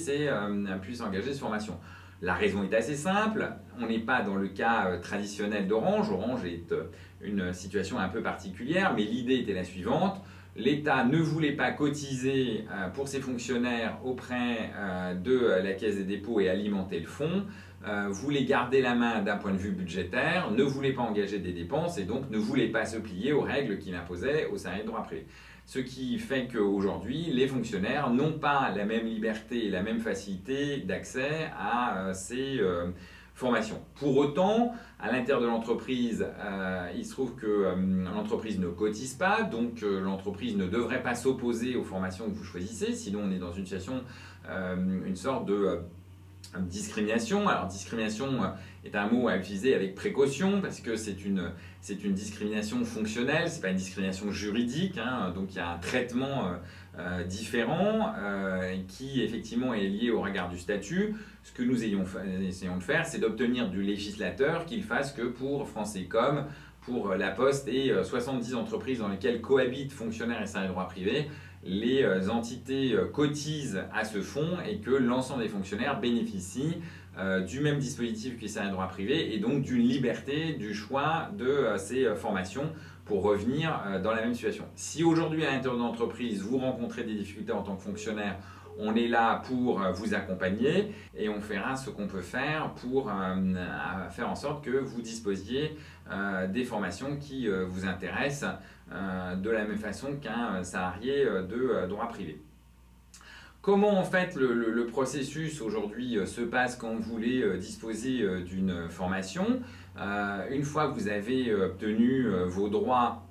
puisse 0.81 1.01
engager 1.01 1.33
ses 1.33 1.39
formations. 1.39 1.79
La 2.21 2.33
raison 2.33 2.63
est 2.63 2.73
assez 2.73 2.95
simple, 2.95 3.47
on 3.79 3.85
n'est 3.85 3.99
pas 3.99 4.23
dans 4.23 4.35
le 4.35 4.47
cas 4.47 4.87
euh, 4.87 4.99
traditionnel 4.99 5.67
d'Orange, 5.67 6.09
Orange 6.09 6.45
est 6.45 6.71
euh, 6.71 6.85
une 7.21 7.53
situation 7.53 7.99
un 7.99 8.09
peu 8.09 8.23
particulière, 8.23 8.93
mais 8.95 9.03
l'idée 9.03 9.35
était 9.35 9.53
la 9.53 9.63
suivante, 9.63 10.19
l'État 10.55 11.03
ne 11.03 11.19
voulait 11.19 11.51
pas 11.51 11.69
cotiser 11.69 12.65
euh, 12.71 12.89
pour 12.89 13.07
ses 13.07 13.21
fonctionnaires 13.21 13.99
auprès 14.03 14.71
de 15.23 15.61
la 15.63 15.73
Caisse 15.73 15.97
des 15.97 16.05
dépôts 16.05 16.39
et 16.39 16.49
alimenter 16.49 16.99
le 16.99 17.05
fonds, 17.05 17.45
voulait 18.09 18.43
garder 18.43 18.81
la 18.81 18.95
main 18.95 19.21
d'un 19.21 19.37
point 19.37 19.51
de 19.51 19.57
vue 19.57 19.71
budgétaire, 19.71 20.51
ne 20.51 20.63
voulait 20.63 20.93
pas 20.93 21.03
engager 21.03 21.39
des 21.39 21.53
dépenses 21.53 21.99
et 21.99 22.03
donc 22.03 22.29
ne 22.31 22.37
voulait 22.37 22.67
pas 22.67 22.85
se 22.85 22.97
plier 22.97 23.31
aux 23.33 23.41
règles 23.41 23.77
qu'il 23.77 23.95
imposait 23.95 24.47
aux 24.47 24.57
salariés 24.57 24.83
de 24.83 24.87
droit 24.87 25.03
privé. 25.03 25.25
Ce 25.67 25.79
qui 25.79 26.17
fait 26.17 26.47
qu'aujourd'hui, 26.47 27.25
les 27.29 27.45
fonctionnaires 27.45 28.09
n'ont 28.09 28.39
pas 28.39 28.71
la 28.73 28.85
même 28.85 29.05
liberté 29.05 29.65
et 29.65 29.69
la 29.69 29.83
même 29.83 29.99
facilité 29.99 30.77
d'accès 30.77 31.51
à 31.59 31.97
euh, 31.97 32.13
ces 32.13 32.57
euh, 32.61 32.91
formations. 33.35 33.81
Pour 33.95 34.15
autant, 34.15 34.71
à 34.97 35.11
l'intérieur 35.11 35.41
de 35.41 35.47
l'entreprise, 35.47 36.25
euh, 36.39 36.89
il 36.95 37.05
se 37.05 37.11
trouve 37.11 37.35
que 37.35 37.75
l'entreprise 38.05 38.59
ne 38.59 38.69
cotise 38.69 39.15
pas, 39.15 39.43
donc 39.43 39.81
l'entreprise 39.81 40.55
ne 40.55 40.67
devrait 40.67 41.03
pas 41.03 41.15
s'opposer 41.15 41.75
aux 41.75 41.83
formations 41.83 42.29
que 42.29 42.35
vous 42.35 42.45
choisissez, 42.45 42.93
sinon 42.93 43.23
on 43.25 43.31
est 43.31 43.39
dans 43.39 43.51
une 43.51 43.65
situation, 43.65 44.05
une 44.49 45.17
sorte 45.17 45.45
de 45.45 45.81
discrimination. 46.61 47.47
Alors 47.49 47.67
discrimination 47.67 48.39
est 48.85 48.95
un 48.95 49.07
mot 49.09 49.27
à 49.27 49.35
utiliser 49.35 49.75
avec 49.75 49.95
précaution 49.95 50.61
parce 50.61 50.79
que 50.79 50.95
c'est 50.95 51.25
une, 51.25 51.51
c'est 51.87 52.03
une 52.03 52.13
discrimination 52.13 52.83
fonctionnelle, 52.83 53.49
c'est 53.49 53.61
pas 53.61 53.69
une 53.69 53.77
discrimination 53.77 54.29
juridique, 54.29 54.97
hein. 54.97 55.31
donc 55.33 55.53
il 55.53 55.55
y 55.55 55.61
a 55.61 55.69
un 55.69 55.77
traitement 55.77 56.47
euh, 56.47 56.57
euh, 56.99 57.23
différent 57.23 58.13
qui 58.89 59.21
effectivement 59.21 59.73
est 59.73 59.87
lié 59.87 60.11
au 60.11 60.19
regard 60.19 60.49
du 60.49 60.57
statut. 60.57 61.15
Ce 61.43 61.53
que 61.53 61.63
nous 61.63 61.85
ayons, 61.85 62.03
essayons 62.41 62.75
de 62.75 62.83
faire, 62.83 63.05
c'est 63.05 63.19
d'obtenir 63.19 63.69
du 63.69 63.81
législateur 63.81 64.65
qu'il 64.65 64.83
fasse 64.83 65.13
que 65.13 65.21
pour 65.21 65.65
France 65.69 65.97
comme 66.09 66.43
pour 66.81 67.15
La 67.15 67.31
Poste 67.31 67.69
et 67.69 67.93
70 68.03 68.55
entreprises 68.55 68.99
dans 68.99 69.07
lesquelles 69.07 69.39
cohabitent 69.39 69.93
fonctionnaires 69.93 70.41
et 70.41 70.45
salariés 70.45 70.67
de 70.67 70.73
droit 70.73 70.87
privé, 70.87 71.29
les 71.63 72.03
euh, 72.03 72.29
entités 72.29 72.93
euh, 72.93 73.05
cotisent 73.05 73.83
à 73.93 74.05
ce 74.05 74.21
fonds 74.21 74.57
et 74.67 74.77
que 74.77 74.91
l'ensemble 74.91 75.43
des 75.43 75.49
fonctionnaires 75.49 75.99
bénéficient 75.99 76.77
euh, 77.17 77.41
du 77.41 77.59
même 77.59 77.79
dispositif 77.79 78.39
que 78.39 78.45
de 78.45 78.71
droit 78.71 78.87
privé 78.87 79.33
et 79.33 79.39
donc 79.39 79.61
d'une 79.61 79.81
liberté 79.81 80.53
du 80.53 80.73
choix 80.73 81.29
de 81.37 81.77
ces 81.77 82.15
formations 82.15 82.71
pour 83.05 83.23
revenir 83.23 84.01
dans 84.03 84.11
la 84.11 84.21
même 84.21 84.33
situation. 84.33 84.65
Si 84.75 85.03
aujourd'hui 85.03 85.45
à 85.45 85.51
l'intérieur 85.51 85.75
de 85.75 85.83
l'entreprise 85.83 86.41
vous 86.41 86.57
rencontrez 86.57 87.03
des 87.03 87.13
difficultés 87.15 87.53
en 87.53 87.63
tant 87.63 87.75
que 87.75 87.81
fonctionnaire, 87.81 88.35
on 88.79 88.95
est 88.95 89.07
là 89.07 89.41
pour 89.47 89.79
vous 89.93 90.13
accompagner 90.13 90.93
et 91.15 91.29
on 91.29 91.41
fera 91.41 91.75
ce 91.75 91.89
qu'on 91.89 92.07
peut 92.07 92.21
faire 92.21 92.73
pour 92.75 93.09
euh, 93.09 94.09
faire 94.09 94.29
en 94.29 94.35
sorte 94.35 94.63
que 94.63 94.77
vous 94.77 95.01
disposiez 95.01 95.77
euh, 96.11 96.47
des 96.47 96.63
formations 96.63 97.17
qui 97.17 97.47
euh, 97.47 97.65
vous 97.67 97.85
intéressent 97.85 98.51
de 98.89 99.49
la 99.49 99.65
même 99.65 99.77
façon 99.77 100.15
qu'un 100.15 100.63
salarié 100.63 101.25
de 101.25 101.85
droit 101.89 102.07
privé. 102.07 102.39
Comment 103.67 103.99
en 103.99 104.05
fait 104.05 104.37
le, 104.37 104.85
processus 104.85 105.61
aujourd'hui 105.61 106.17
se 106.25 106.39
passe 106.39 106.77
quand 106.77 106.95
vous 106.95 107.01
voulez 107.01 107.57
disposer 107.57 108.25
d'une 108.45 108.87
formation? 108.89 109.59
Une 109.97 110.63
fois 110.63 110.87
que 110.87 110.93
vous 110.93 111.09
avez 111.09 111.53
obtenu 111.53 112.29
vos 112.45 112.69
droits 112.69 113.27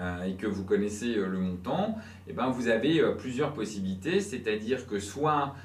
euh, 0.00 0.22
et 0.22 0.34
que 0.34 0.46
vous 0.46 0.62
connaissez 0.62 1.16
euh, 1.16 1.26
le 1.26 1.38
montant, 1.38 1.96
eh 2.28 2.32
ben 2.32 2.46
vous 2.46 2.68
avez 2.68 3.00
euh, 3.00 3.16
plusieurs 3.16 3.54
possibilités, 3.54 4.20
c'est-à-dire 4.20 4.86
que 4.86 5.00
soit 5.00 5.56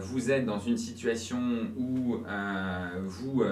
vous 0.00 0.32
êtes 0.32 0.44
dans 0.44 0.58
une 0.58 0.76
situation 0.76 1.38
où 1.76 2.16
vous 3.04 3.44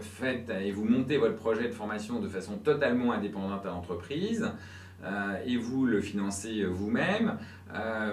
faites 0.00 0.48
et 0.48 0.70
vous 0.70 0.84
montez 0.84 1.16
votre 1.16 1.34
projet 1.34 1.66
de 1.66 1.72
formation 1.72 2.20
de 2.20 2.28
façon 2.28 2.58
totalement 2.58 3.10
indépendante 3.10 3.66
à 3.66 3.70
l'entreprise, 3.70 4.52
et 5.46 5.56
vous 5.56 5.84
le 5.84 6.00
financez 6.00 6.64
vous-même. 6.64 7.38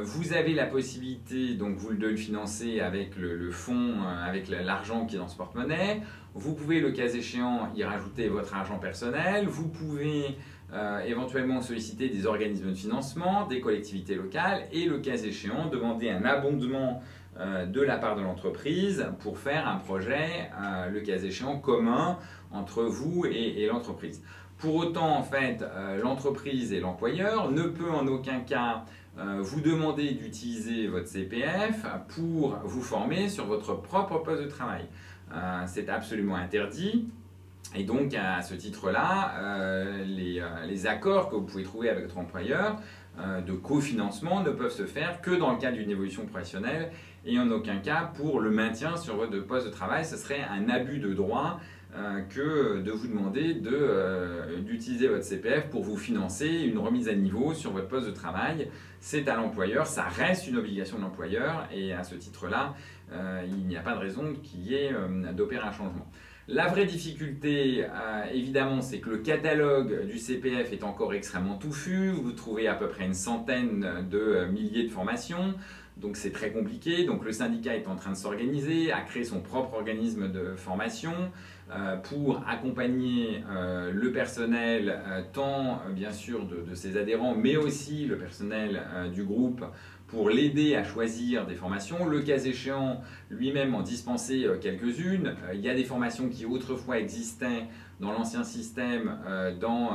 vous 0.04 0.34
avez 0.34 0.54
la 0.54 0.66
possibilité 0.66 1.54
donc 1.54 1.78
vous 1.78 1.94
de 1.94 2.08
le 2.08 2.16
financer 2.16 2.80
avec 2.82 3.16
le, 3.18 3.36
le 3.38 3.52
fonds, 3.52 4.04
avec 4.26 4.50
l'argent 4.50 5.06
qui 5.06 5.16
est 5.16 5.20
dans 5.20 5.28
ce 5.28 5.38
porte-monnaie. 5.38 6.02
Vous 6.34 6.54
pouvez 6.54 6.80
le 6.80 6.92
cas 6.92 7.08
échéant 7.08 7.70
y 7.76 7.84
rajouter 7.84 8.28
votre 8.30 8.56
argent 8.56 8.80
personnel. 8.80 9.48
Vous 9.48 9.68
pouvez 9.68 10.38
euh, 10.74 11.00
éventuellement 11.02 11.60
solliciter 11.60 12.08
des 12.08 12.26
organismes 12.26 12.70
de 12.70 12.74
financement, 12.74 13.46
des 13.46 13.60
collectivités 13.60 14.16
locales 14.16 14.68
et 14.72 14.86
le 14.86 15.00
cas 15.00 15.18
échéant 15.18 15.68
demander 15.68 16.10
un 16.10 16.24
abondement 16.24 17.04
euh, 17.38 17.66
de 17.66 17.82
la 17.82 17.98
part 17.98 18.16
de 18.16 18.22
l'entreprise 18.22 19.06
pour 19.20 19.38
faire 19.38 19.68
un 19.68 19.80
projet, 19.80 20.50
euh, 20.62 20.90
le 20.90 21.02
cas 21.02 21.18
échéant, 21.18 21.60
commun 21.60 22.18
entre 22.54 22.84
vous 22.84 23.26
et, 23.26 23.66
l'entreprise. 23.66 24.24
Pour 24.62 24.76
autant, 24.76 25.18
en 25.18 25.24
fait, 25.24 25.66
l'entreprise 26.02 26.72
et 26.72 26.80
l'employeur 26.80 27.52
ne 27.52 27.64
peut 27.64 27.90
en 27.90 28.08
aucun 28.08 28.42
cas 28.42 28.86
vous 29.18 29.60
demander 29.60 30.12
d'utiliser 30.12 30.88
votre 30.88 31.08
CPF 31.08 31.84
pour 32.10 32.56
vous 32.64 32.82
former 32.82 33.28
sur 33.28 33.46
votre 33.48 33.74
propre 33.74 34.20
poste 34.20 34.44
de 34.44 34.48
travail. 34.48 34.86
C'est 35.66 35.90
absolument 35.90 36.36
interdit. 36.36 37.08
Et 37.76 37.84
donc, 37.84 38.14
à 38.14 38.42
ce 38.42 38.54
titre-là, 38.54 39.34
euh, 39.40 40.06
euh, 40.06 40.66
les, 40.66 40.88
accords 40.88 41.30
que 41.30 41.36
vous 41.36 41.44
pouvez 41.44 41.64
trouver 41.64 41.90
avec 41.90 42.04
votre 42.04 42.18
employeur 42.18 42.76
euh, 43.20 43.40
de 43.42 43.54
cofinancement 43.54 44.44
ne 44.44 44.52
peuvent 44.52 44.74
se 44.74 44.86
faire 44.86 45.22
que 45.22 45.32
dans 45.32 45.52
le 45.52 45.58
cadre 45.58 45.78
d'une 45.78 45.90
évolution 45.90 46.26
professionnelle 46.26 46.92
et 47.26 47.40
en 47.40 47.50
aucun 47.50 47.78
cas 47.78 48.12
pour 48.16 48.42
le 48.42 48.52
maintien 48.52 48.98
sur 48.98 49.16
votre 49.16 49.40
poste 49.40 49.68
de 49.68 49.72
travail. 49.72 50.04
Ce 50.04 50.18
serait 50.18 50.42
un 50.42 50.70
abus 50.70 51.00
de 51.00 51.14
droit 51.14 51.60
que 52.30 52.82
de 52.82 52.92
vous 52.92 53.08
demander 53.08 53.54
d'utiliser 54.66 55.08
votre 55.08 55.24
CPF 55.24 55.70
pour 55.70 55.84
vous 55.84 55.98
financer 55.98 56.48
une 56.48 56.78
remise 56.78 57.10
à 57.10 57.14
niveau 57.14 57.54
sur 57.54 57.72
votre 57.72 57.88
poste 57.88 58.08
de 58.08 58.14
travail. 58.14 58.70
C'est 59.00 59.28
à 59.28 59.36
l'employeur, 59.36 59.88
ça 59.88 60.04
reste 60.04 60.48
une 60.48 60.58
obligation 60.58 60.98
de 60.98 61.02
l'employeur 61.04 61.68
et 61.74 61.92
à 61.94 62.04
ce 62.04 62.16
titre-là, 62.16 62.76
il 63.46 63.68
n'y 63.68 63.76
a 63.76 63.82
pas 63.82 63.94
de 63.94 64.00
raison 64.00 64.34
qu'il 64.42 64.62
y 64.62 64.76
ait 64.76 64.94
d'opérer 65.34 65.68
un 65.68 65.72
changement. 65.72 66.08
La 66.48 66.68
vraie 66.68 66.86
difficulté, 66.86 67.86
euh, 67.86 68.24
évidemment, 68.34 68.82
c'est 68.82 69.00
que 69.00 69.10
le 69.10 69.20
catalogue 69.20 70.06
du 70.08 70.18
CPF 70.18 70.74
est 70.74 70.84
encore 70.84 71.14
extrêmement 71.14 71.56
touffu. 71.56 72.10
Vous 72.10 72.34
trouvez 72.34 72.68
à 72.68 72.74
peu 72.74 72.90
près 72.90 73.06
une 73.06 73.14
centaine 73.14 74.08
de 74.10 74.18
euh, 74.18 74.52
milliers 74.52 74.84
de 74.84 74.90
formations. 74.90 75.54
Donc 75.98 76.18
c'est 76.18 76.32
très 76.32 76.52
compliqué. 76.52 77.06
Donc 77.06 77.24
le 77.24 77.32
syndicat 77.32 77.76
est 77.76 77.88
en 77.88 77.96
train 77.96 78.12
de 78.12 78.18
s'organiser, 78.18 78.92
a 78.92 79.02
créé 79.02 79.24
son 79.24 79.40
propre 79.40 79.76
organisme 79.76 80.30
de 80.30 80.56
formation 80.56 81.14
euh, 81.14 81.30
pour 82.04 82.44
accompagner 82.48 83.44
le 83.92 84.12
personnel, 84.12 85.00
tant 85.32 85.82
bien 85.94 86.12
sûr 86.12 86.46
de, 86.46 86.76
ses 86.76 86.98
adhérents, 86.98 87.36
mais 87.36 87.56
aussi 87.56 88.06
le 88.06 88.18
personnel 88.18 88.82
du 89.14 89.24
groupe 89.24 89.64
pour 90.12 90.30
l'aider 90.30 90.76
à 90.76 90.84
choisir 90.84 91.48
des 91.48 91.56
formations. 91.56 92.06
Le 92.06 92.22
cas 92.22 92.38
échéant, 92.38 93.02
lui-même 93.30 93.74
en 93.74 93.82
dispenser 93.82 94.46
euh, 94.46 94.58
quelques-unes. 94.60 95.36
Euh, 95.46 95.54
il 95.54 95.62
y 95.62 95.70
a 95.70 95.74
des 95.74 95.86
formations 95.86 96.28
qui 96.28 96.46
autrefois 96.46 97.00
existaient 97.00 97.68
dans 98.02 98.12
l'ancien 98.12 98.44
système, 98.44 99.20
euh, 99.26 99.56
dans 99.58 99.92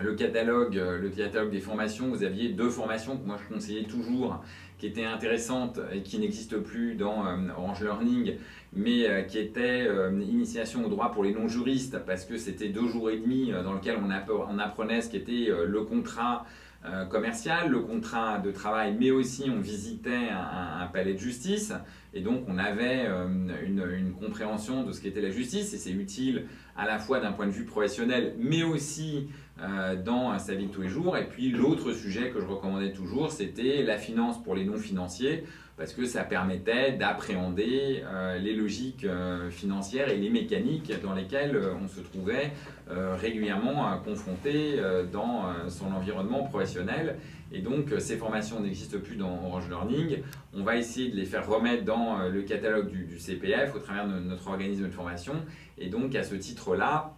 le 0.00 0.14
catalogue, 0.14 0.74
le 0.74 1.08
catalogue 1.10 1.52
des 1.52 1.60
formations. 1.60 2.08
Vous 2.08 2.24
aviez 2.24 2.48
deux 2.48 2.70
formations 2.70 3.16
que 3.16 3.24
moi 3.24 3.36
je 3.38 3.54
conseillais 3.54 3.84
toujours, 3.84 4.42
qui 4.78 4.86
étaient 4.86 5.04
intéressantes 5.04 5.78
et 5.92 6.02
qui 6.02 6.18
n'existent 6.18 6.60
plus 6.60 6.96
dans 6.96 7.24
Orange 7.56 7.82
Learning, 7.82 8.36
mais 8.74 9.26
qui 9.28 9.38
étaient 9.38 9.88
initiation 10.20 10.84
au 10.84 10.88
droit 10.88 11.12
pour 11.12 11.24
les 11.24 11.32
non-juristes, 11.32 11.98
parce 12.04 12.24
que 12.24 12.36
c'était 12.36 12.68
deux 12.68 12.88
jours 12.88 13.10
et 13.10 13.18
demi 13.18 13.52
dans 13.64 13.72
lequel 13.72 13.96
on 13.98 14.58
apprenait 14.58 15.00
ce 15.00 15.10
qu'était 15.10 15.48
le 15.66 15.82
contrat 15.82 16.44
euh, 16.86 17.06
commercial, 17.06 17.70
le 17.70 17.80
contrat 17.80 18.36
de 18.36 18.50
travail, 18.50 18.94
mais 19.00 19.10
aussi 19.10 19.44
on 19.48 19.58
visitait 19.58 20.28
un, 20.30 20.86
palais 20.88 21.14
de 21.14 21.18
justice 21.18 21.72
et 22.12 22.20
donc 22.20 22.44
on 22.46 22.58
avait 22.58 23.06
euh, 23.06 23.26
une, 23.64 24.12
compréhension 24.12 24.82
de 24.82 24.92
ce 24.92 25.00
qu'était 25.00 25.22
la 25.22 25.30
justice 25.30 25.72
et 25.72 25.78
c'est 25.78 25.92
utile 25.92 26.44
à 26.76 26.84
la 26.84 26.98
fois 26.98 27.20
d'un 27.20 27.32
point 27.32 27.46
de 27.46 27.52
vue 27.52 27.64
professionnel, 27.64 28.34
mais 28.38 28.64
aussi 28.64 29.28
euh, 29.62 29.96
dans 29.96 30.38
sa 30.38 30.54
vie 30.54 30.66
de 30.66 30.72
tous 30.72 30.82
les 30.82 30.90
jours. 30.90 31.16
Et 31.16 31.26
puis 31.26 31.50
l'autre 31.50 31.94
sujet 31.94 32.28
que 32.28 32.38
je 32.38 32.44
recommandais 32.44 32.92
toujours, 32.92 33.32
c'était 33.32 33.82
la 33.82 33.96
finance 33.96 34.42
pour 34.42 34.54
les 34.54 34.66
non 34.66 34.76
financiers. 34.76 35.44
Parce 35.76 35.92
que 35.92 36.06
ça 36.06 36.22
permettait 36.22 36.92
d'appréhender 36.92 38.04
euh, 38.06 38.38
les 38.38 38.54
logiques 38.54 39.04
euh, 39.04 39.50
financières 39.50 40.08
et 40.08 40.16
les 40.16 40.30
mécaniques 40.30 40.92
dans 41.02 41.14
lesquelles 41.14 41.56
euh, 41.56 41.74
on 41.82 41.88
se 41.88 42.00
trouvait 42.00 42.52
régulièrement 42.86 43.98
confronté 44.04 44.78
dans 45.10 45.46
son 45.70 45.86
environnement 45.94 46.42
professionnel. 46.42 47.16
Et 47.50 47.60
donc 47.60 47.86
ces 47.98 48.18
formations 48.18 48.60
n'existent 48.60 48.98
plus 48.98 49.16
dans 49.16 49.42
Orange 49.46 49.70
Learning. 49.70 50.18
On 50.52 50.62
va 50.64 50.76
essayer 50.76 51.10
de 51.10 51.16
les 51.16 51.24
faire 51.24 51.48
remettre 51.48 51.84
dans 51.84 52.28
le 52.28 52.42
catalogue 52.42 52.90
du, 52.90 53.18
CPF 53.18 53.74
au 53.74 53.78
travers 53.78 54.06
de 54.06 54.18
notre 54.18 54.48
organisme 54.48 54.84
de 54.84 54.90
formation. 54.90 55.32
Et 55.78 55.88
donc 55.88 56.14
à 56.14 56.24
ce 56.24 56.34
titre-là, 56.34 57.16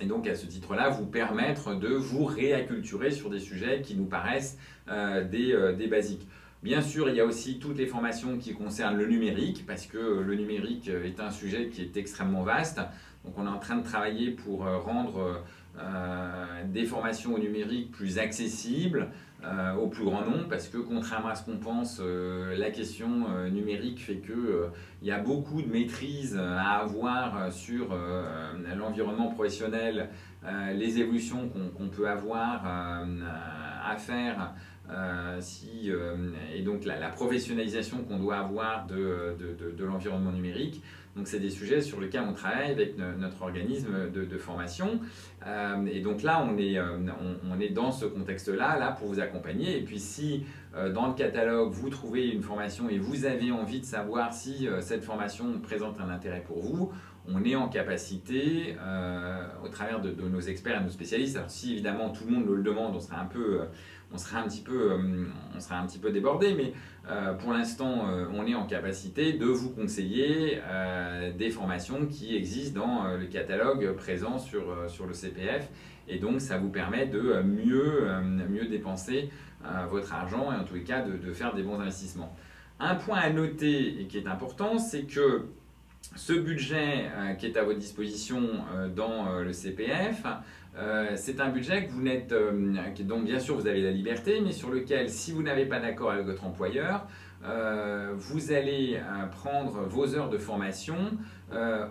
et 0.00 0.06
donc 0.06 0.26
à 0.26 0.34
ce 0.34 0.46
titre-là, 0.46 0.88
vous 0.88 1.06
permettre 1.06 1.76
de 1.76 1.94
vous 1.94 2.24
réacculturer 2.24 3.12
sur 3.12 3.30
des 3.30 3.38
sujets 3.38 3.82
qui 3.82 3.94
nous 3.94 4.06
paraissent 4.06 4.58
des, 4.88 5.74
des 5.78 5.86
basiques. 5.86 6.26
Bien 6.62 6.80
sûr, 6.80 7.08
il 7.08 7.16
y 7.16 7.20
a 7.20 7.24
aussi 7.24 7.58
toutes 7.58 7.76
les 7.76 7.86
formations 7.86 8.38
qui 8.38 8.54
concernent 8.54 8.96
le 8.96 9.06
numérique, 9.06 9.64
parce 9.66 9.86
que 9.86 9.98
le 9.98 10.34
numérique 10.34 10.88
est 10.88 11.20
un 11.20 11.30
sujet 11.30 11.68
qui 11.68 11.82
est 11.82 11.96
extrêmement 11.96 12.42
vaste. 12.42 12.80
Donc 13.24 13.34
on 13.36 13.46
est 13.46 13.50
en 13.50 13.58
train 13.58 13.76
de 13.76 13.84
travailler 13.84 14.30
pour 14.30 14.66
euh, 14.66 14.78
rendre 14.78 15.42
euh, 15.78 16.64
des 16.66 16.84
formations 16.84 17.34
au 17.34 17.38
numérique 17.38 17.90
plus 17.90 18.18
accessibles 18.18 19.10
euh, 19.44 19.74
au 19.74 19.88
plus 19.88 20.04
grand 20.04 20.22
nombre, 20.22 20.48
parce 20.48 20.68
que 20.68 20.78
contrairement 20.78 21.28
à 21.28 21.34
ce 21.34 21.44
qu'on 21.44 21.58
pense, 21.58 22.00
la 22.00 22.70
question 22.70 23.28
numérique 23.50 24.00
fait 24.00 24.16
qu'il 24.16 24.34
il 25.02 25.08
y 25.08 25.10
a 25.10 25.18
beaucoup 25.18 25.60
de 25.60 25.70
maîtrise 25.70 26.36
à 26.38 26.78
avoir 26.78 27.52
sur 27.52 27.94
l'environnement 28.76 29.28
professionnel, 29.28 30.08
les 30.72 30.98
évolutions 31.00 31.50
qu'on 31.76 31.88
peut 31.88 32.08
avoir 32.08 32.64
à 32.64 33.96
faire 33.98 34.54
euh, 34.90 35.40
euh, 35.88 36.30
et 36.54 36.62
donc 36.62 36.84
la, 36.84 37.08
professionnalisation 37.08 37.98
qu'on 38.04 38.18
doit 38.18 38.36
avoir 38.36 38.86
de, 38.86 39.36
de, 39.76 39.84
l'environnement 39.84 40.32
numérique. 40.32 40.82
Donc 41.16 41.28
c'est 41.28 41.40
des 41.40 41.50
sujets 41.50 41.80
sur 41.80 41.98
lesquels 41.98 42.24
on 42.28 42.34
travaille 42.34 42.70
avec 42.70 42.98
notre 42.98 43.40
organisme 43.42 44.10
de, 44.12 44.38
formation. 44.38 45.00
Euh, 45.46 45.86
et 45.86 46.00
donc 46.00 46.22
là, 46.22 46.46
on 46.46 46.58
est, 46.58 46.78
on, 46.78 47.58
est 47.58 47.70
dans 47.70 47.90
ce 47.90 48.04
contexte-là, 48.04 48.78
là 48.78 48.92
pour 48.92 49.08
vous 49.08 49.20
accompagner. 49.20 49.78
Et 49.78 49.82
puis 49.82 49.98
si 49.98 50.44
dans 50.94 51.08
le 51.08 51.14
catalogue, 51.14 51.70
vous 51.70 51.88
trouvez 51.88 52.28
une 52.28 52.42
formation 52.42 52.90
et 52.90 52.98
vous 52.98 53.24
avez 53.24 53.50
envie 53.50 53.80
de 53.80 53.86
savoir 53.86 54.34
si 54.34 54.68
cette 54.82 55.02
formation 55.02 55.58
présente 55.60 55.98
un 56.00 56.10
intérêt 56.10 56.44
pour 56.46 56.60
vous, 56.60 56.92
on 57.28 57.42
est 57.44 57.56
en 57.56 57.68
capacité, 57.68 58.76
au 59.64 59.68
travers 59.68 60.02
de, 60.02 60.10
nos 60.28 60.40
experts 60.40 60.82
et 60.82 60.84
nos 60.84 60.90
spécialistes, 60.90 61.36
alors 61.38 61.50
si 61.50 61.72
évidemment 61.72 62.10
tout 62.10 62.24
le 62.26 62.34
monde 62.34 62.46
le 62.46 62.62
demande, 62.62 62.94
on 62.94 63.00
sera 63.00 63.18
un 63.22 63.24
peu 63.24 63.62
on 64.12 64.18
serait 64.18 64.38
un 64.38 64.44
petit 64.44 64.60
peu, 64.60 64.92
euh, 64.92 65.26
on 65.54 65.60
serait 65.60 65.74
un 65.74 65.86
petit 65.86 65.98
peu 65.98 66.10
débordé, 66.10 66.54
mais 66.54 66.72
euh, 67.08 67.34
pour 67.34 67.52
l'instant, 67.52 68.08
euh, 68.08 68.26
on 68.32 68.46
est 68.46 68.54
en 68.54 68.66
capacité 68.66 69.32
de 69.32 69.46
vous 69.46 69.70
conseiller 69.70 70.60
des 71.36 71.50
formations 71.50 72.06
qui 72.06 72.36
existent 72.36 72.80
dans 72.80 73.16
le 73.16 73.26
catalogue 73.26 73.94
présent 73.94 74.38
sur, 74.38 74.62
le 75.06 75.12
CPF. 75.12 75.68
Et 76.08 76.18
donc, 76.18 76.40
ça 76.40 76.58
vous 76.58 76.68
permet 76.68 77.06
de 77.06 77.42
mieux, 77.42 78.66
dépenser 78.68 79.30
votre 79.90 80.12
argent 80.14 80.52
et 80.52 80.56
en 80.56 80.64
tous 80.64 80.74
les 80.74 80.84
cas 80.84 81.02
de, 81.02 81.32
faire 81.32 81.54
des 81.54 81.62
bons 81.62 81.78
investissements. 81.80 82.34
Un 82.78 82.94
point 82.94 83.18
à 83.18 83.30
noter 83.30 84.00
et 84.00 84.06
qui 84.06 84.18
est 84.18 84.26
important, 84.26 84.78
c'est 84.78 85.02
que 85.02 85.46
ce 86.14 86.32
budget 86.32 87.10
qui 87.38 87.46
est 87.46 87.56
à 87.56 87.64
votre 87.64 87.78
disposition 87.78 88.42
dans 88.94 89.40
le 89.40 89.52
CPF, 89.52 90.24
c'est 91.14 91.40
un 91.40 91.48
budget 91.48 91.86
que 91.86 91.92
vous 91.92 92.02
n'êtes, 92.02 92.34
donc 93.00 93.24
bien 93.24 93.38
sûr 93.38 93.56
vous 93.56 93.66
avez 93.66 93.80
la 93.80 93.90
liberté, 93.90 94.40
mais 94.44 94.52
sur 94.52 94.70
lequel 94.70 95.08
si 95.08 95.32
vous 95.32 95.42
n'avez 95.42 95.64
pas 95.66 95.80
d'accord 95.80 96.10
avec 96.10 96.26
votre 96.26 96.44
employeur, 96.44 97.06
vous 98.14 98.52
allez 98.52 99.00
prendre 99.32 99.82
vos 99.88 100.14
heures 100.14 100.28
de 100.28 100.38
formation 100.38 100.96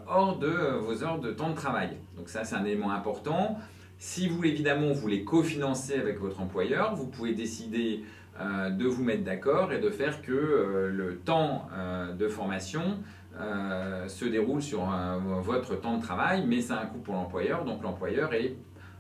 hors 0.07 0.37
de 0.37 0.77
vos 0.79 1.03
heures 1.03 1.19
de 1.19 1.31
temps 1.31 1.49
de 1.49 1.55
travail. 1.55 1.97
Donc 2.15 2.29
ça 2.29 2.43
c'est 2.43 2.55
un 2.55 2.63
élément 2.65 2.91
important. 2.91 3.57
Si 3.97 4.27
vous 4.27 4.45
évidemment 4.45 4.89
vous 4.89 5.01
voulez 5.01 5.23
cofinancer 5.23 5.95
avec 5.95 6.19
votre 6.19 6.39
employeur, 6.39 6.95
vous 6.95 7.07
pouvez 7.07 7.33
décider 7.33 8.03
de 8.39 8.85
vous 8.85 9.03
mettre 9.03 9.23
d'accord 9.23 9.73
et 9.73 9.79
de 9.79 9.89
faire 9.89 10.21
que 10.21 10.91
le 10.93 11.17
temps 11.17 11.69
de 12.15 12.27
formation 12.27 12.99
euh, 13.39 14.07
se 14.07 14.23
déroule 14.23 14.61
sur 14.61 14.89
euh, 14.89 15.17
votre 15.41 15.75
temps 15.75 15.97
de 15.97 16.01
travail, 16.01 16.45
mais 16.47 16.61
c'est 16.61 16.71
un 16.71 16.85
coût 16.85 16.99
pour 16.99 17.15
l'employeur, 17.15 17.65
donc 17.65 17.83
l'employeur 17.83 18.33
est 18.33 18.55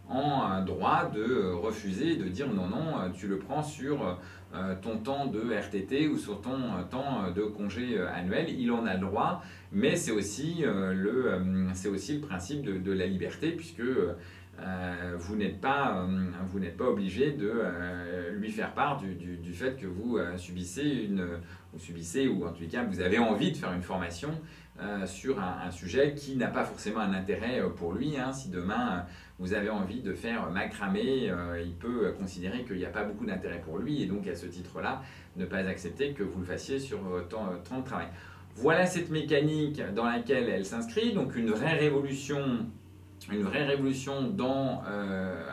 en 0.09 0.63
droit 0.63 1.09
de 1.13 1.51
refuser, 1.51 2.15
de 2.15 2.25
dire 2.25 2.47
non, 2.47 2.67
non, 2.67 3.11
tu 3.13 3.27
le 3.27 3.39
prends 3.39 3.63
sur 3.63 4.19
euh, 4.53 4.75
ton 4.81 4.97
temps 4.97 5.25
de 5.25 5.41
RTT 5.53 6.07
ou 6.07 6.17
sur 6.17 6.41
ton 6.41 6.83
temps 6.89 7.31
de 7.35 7.41
congé 7.43 7.99
annuel, 7.99 8.49
il 8.49 8.71
en 8.71 8.85
a 8.85 8.93
le 8.93 9.01
droit, 9.01 9.43
mais 9.71 9.95
c'est 9.95 10.11
aussi, 10.11 10.63
le, 10.63 11.71
principe 12.21 12.61
de, 12.63 12.91
la 12.91 13.07
liberté, 13.07 13.51
puisque 13.51 13.81
euh, 14.59 15.15
vous 15.17 15.35
n'êtes 15.35 15.59
pas, 15.59 15.97
euh, 15.97 16.29
vous 16.47 16.59
obligé 16.87 17.31
de 17.31 17.51
euh, 17.53 18.31
lui 18.31 18.51
faire 18.51 18.73
part 18.73 19.01
du, 19.01 19.53
fait 19.53 19.75
que 19.75 19.85
vous 19.85 20.17
subissez 20.37 21.07
une, 21.09 21.27
ou 21.73 21.79
subissez 21.79 22.27
ou 22.27 22.45
en 22.45 22.51
tout 22.51 22.65
cas 22.69 22.83
vous 22.83 23.01
avez 23.01 23.19
envie 23.19 23.51
de 23.51 23.57
faire 23.57 23.73
une 23.73 23.81
formation 23.81 24.29
sur 25.05 25.39
un, 25.39 25.71
sujet 25.71 26.13
qui 26.15 26.35
n'a 26.35 26.47
pas 26.47 26.63
forcément 26.63 26.99
un 26.99 27.13
intérêt 27.13 27.61
pour 27.77 27.93
lui. 27.93 28.17
Hein. 28.17 28.33
Si 28.33 28.49
demain 28.49 29.05
vous 29.39 29.53
avez 29.53 29.69
envie 29.69 30.01
de 30.01 30.13
faire 30.13 30.49
macramé, 30.51 31.31
il 31.63 31.73
peut 31.75 32.13
considérer 32.19 32.63
qu'il 32.63 32.77
n'y 32.77 32.85
a 32.85 32.89
pas 32.89 33.03
beaucoup 33.03 33.25
d'intérêt 33.25 33.61
pour 33.61 33.77
lui 33.77 34.01
et 34.03 34.05
donc 34.05 34.27
à 34.27 34.35
ce 34.35 34.45
titre-là 34.47 35.01
ne 35.37 35.45
pas 35.45 35.59
accepter 35.59 36.11
que 36.13 36.23
vous 36.23 36.39
le 36.39 36.45
fassiez 36.45 36.79
sur 36.79 36.99
votre 36.99 37.29
temps, 37.29 37.79
de 37.79 37.85
travail. 37.85 38.07
Voilà 38.55 38.85
cette 38.85 39.09
mécanique 39.09 39.81
dans 39.93 40.05
laquelle 40.05 40.49
elle 40.49 40.65
s'inscrit, 40.65 41.13
donc 41.13 41.35
une 41.35 41.51
vraie 41.51 41.77
révolution 41.77 42.65
une 43.31 43.43
vraie 43.43 43.63
révolution 43.63 44.29
dans 44.29 44.83
euh, 44.87 45.45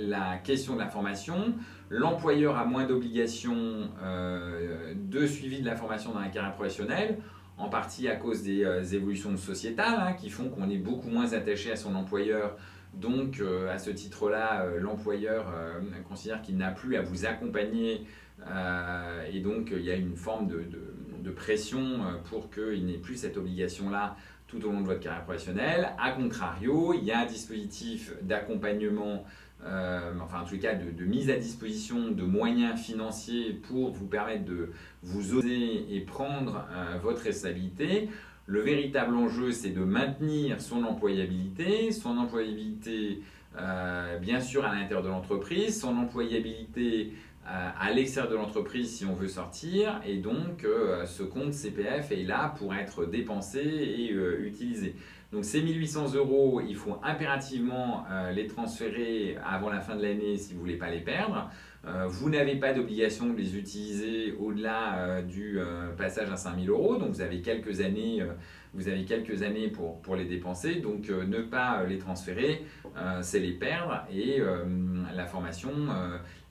la 0.00 0.38
question 0.38 0.74
de 0.74 0.80
la 0.80 0.88
formation. 0.88 1.54
L'employeur 1.88 2.56
a 2.56 2.64
moins 2.64 2.84
d'obligations 2.84 3.88
euh, 4.02 4.94
de 4.96 5.26
suivi 5.26 5.60
de 5.60 5.66
la 5.66 5.76
formation 5.76 6.12
dans 6.12 6.20
la 6.20 6.28
carrière 6.28 6.54
professionnelle, 6.54 7.18
en 7.58 7.68
partie 7.68 8.08
à 8.08 8.16
cause 8.16 8.42
des 8.42 8.64
euh, 8.64 8.82
évolutions 8.82 9.36
sociétales 9.36 9.98
hein, 9.98 10.12
qui 10.12 10.30
font 10.30 10.48
qu'on 10.48 10.68
est 10.68 10.78
beaucoup 10.78 11.08
moins 11.08 11.32
attaché 11.32 11.72
à 11.72 11.76
son 11.76 11.94
employeur. 11.94 12.56
Donc, 12.94 13.42
à 13.70 13.78
ce 13.78 13.90
titre-là, 13.90 14.64
l'employeur 14.78 15.52
considère 16.08 16.40
qu'il 16.40 16.56
n'a 16.56 16.70
plus 16.70 16.96
à 16.96 17.02
vous 17.02 17.26
accompagner 17.26 18.06
et 19.30 19.40
donc 19.40 19.68
il 19.70 19.84
y 19.84 19.90
a 19.90 19.96
une 19.96 20.16
forme 20.16 20.48
de 20.48 21.30
pression 21.30 22.00
pour 22.30 22.48
qu'il 22.50 22.86
n'ait 22.86 22.96
plus 22.96 23.16
cette 23.16 23.36
obligation-là 23.36 24.16
tout 24.48 24.64
au 24.64 24.70
long 24.70 24.80
de 24.80 24.86
votre 24.86 25.00
carrière 25.00 25.24
professionnelle. 25.24 25.90
A 25.98 26.12
contrario, 26.12 26.94
il 26.94 27.04
y 27.04 27.12
a 27.12 27.20
un 27.20 27.26
dispositif 27.26 28.12
d'accompagnement, 28.22 29.24
euh, 29.64 30.12
enfin 30.22 30.42
en 30.42 30.44
tout 30.44 30.58
cas 30.58 30.74
de, 30.74 31.04
mise 31.04 31.30
à 31.30 31.36
disposition 31.36 32.10
de 32.10 32.22
moyens 32.22 32.80
financiers 32.80 33.52
pour 33.52 33.92
vous 33.92 34.06
permettre 34.06 34.44
de 34.44 34.70
vous 35.02 35.34
oser 35.34 35.86
et 35.94 36.00
prendre 36.00 36.66
euh, 36.72 36.98
votre 37.02 37.22
responsabilité. 37.22 38.08
Le 38.46 38.60
véritable 38.60 39.16
enjeu, 39.16 39.50
c'est 39.50 39.70
de 39.70 39.82
maintenir 39.82 40.60
son 40.60 40.84
employabilité, 40.84 41.90
son 41.90 42.16
employabilité 42.16 43.22
euh, 43.58 44.18
bien 44.18 44.40
sûr 44.40 44.64
à 44.64 44.74
l'intérieur 44.74 45.02
de 45.02 45.08
l'entreprise, 45.08 45.80
son 45.80 45.96
employabilité 45.96 47.12
à 47.48 47.92
l'extérieur 47.92 48.30
de 48.30 48.36
l'entreprise 48.36 48.96
si 48.96 49.04
on 49.04 49.14
veut 49.14 49.28
sortir 49.28 50.00
et 50.04 50.16
donc 50.16 50.64
euh, 50.64 51.06
ce 51.06 51.22
compte 51.22 51.52
CPF 51.52 52.10
est 52.10 52.24
là 52.24 52.54
pour 52.58 52.74
être 52.74 53.04
dépensé 53.04 53.60
et 53.60 54.12
euh, 54.12 54.46
utilisé. 54.46 54.96
Donc 55.32 55.44
ces 55.44 55.62
1800 55.62 56.14
euros, 56.14 56.60
il 56.66 56.76
faut 56.76 56.98
impérativement 57.02 58.04
euh, 58.10 58.32
les 58.32 58.46
transférer 58.46 59.36
avant 59.44 59.70
la 59.70 59.80
fin 59.80 59.96
de 59.96 60.02
l'année 60.02 60.36
si 60.36 60.54
vous 60.54 60.60
voulez 60.60 60.76
pas 60.76 60.90
les 60.90 61.00
perdre. 61.00 61.50
Vous 62.08 62.30
n'avez 62.30 62.56
pas 62.56 62.72
d'obligation 62.72 63.30
de 63.30 63.36
les 63.36 63.56
utiliser 63.56 64.32
au-delà 64.40 65.22
du 65.22 65.58
passage 65.96 66.30
à 66.30 66.36
5000 66.36 66.68
euros, 66.68 66.96
donc 66.96 67.10
vous 67.10 67.20
avez 67.20 67.40
quelques 67.42 67.80
années, 67.80 68.24
vous 68.74 68.88
avez 68.88 69.04
quelques 69.04 69.42
années 69.42 69.68
pour, 69.68 70.00
pour 70.02 70.16
les 70.16 70.24
dépenser. 70.24 70.76
Donc 70.76 71.08
ne 71.08 71.42
pas 71.42 71.84
les 71.84 71.98
transférer, 71.98 72.64
c'est 73.22 73.38
les 73.38 73.52
perdre. 73.52 74.04
Et 74.12 74.42
la 75.14 75.26
formation 75.26 75.70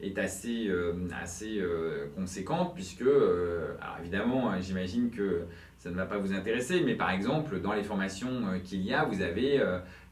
est 0.01 0.17
assez 0.17 0.67
euh, 0.67 0.93
assez 1.21 1.59
euh, 1.59 2.07
conséquente 2.15 2.73
puisque, 2.73 3.01
euh, 3.01 3.73
évidemment, 3.99 4.49
hein, 4.49 4.59
j'imagine 4.59 5.09
que 5.09 5.43
ça 5.77 5.89
ne 5.89 5.95
va 5.95 6.05
pas 6.05 6.17
vous 6.17 6.33
intéresser, 6.33 6.81
mais 6.81 6.95
par 6.95 7.11
exemple, 7.11 7.59
dans 7.61 7.73
les 7.73 7.83
formations 7.83 8.59
qu'il 8.63 8.81
y 8.81 8.93
a, 8.93 9.05
vous 9.05 9.21
avez 9.21 9.61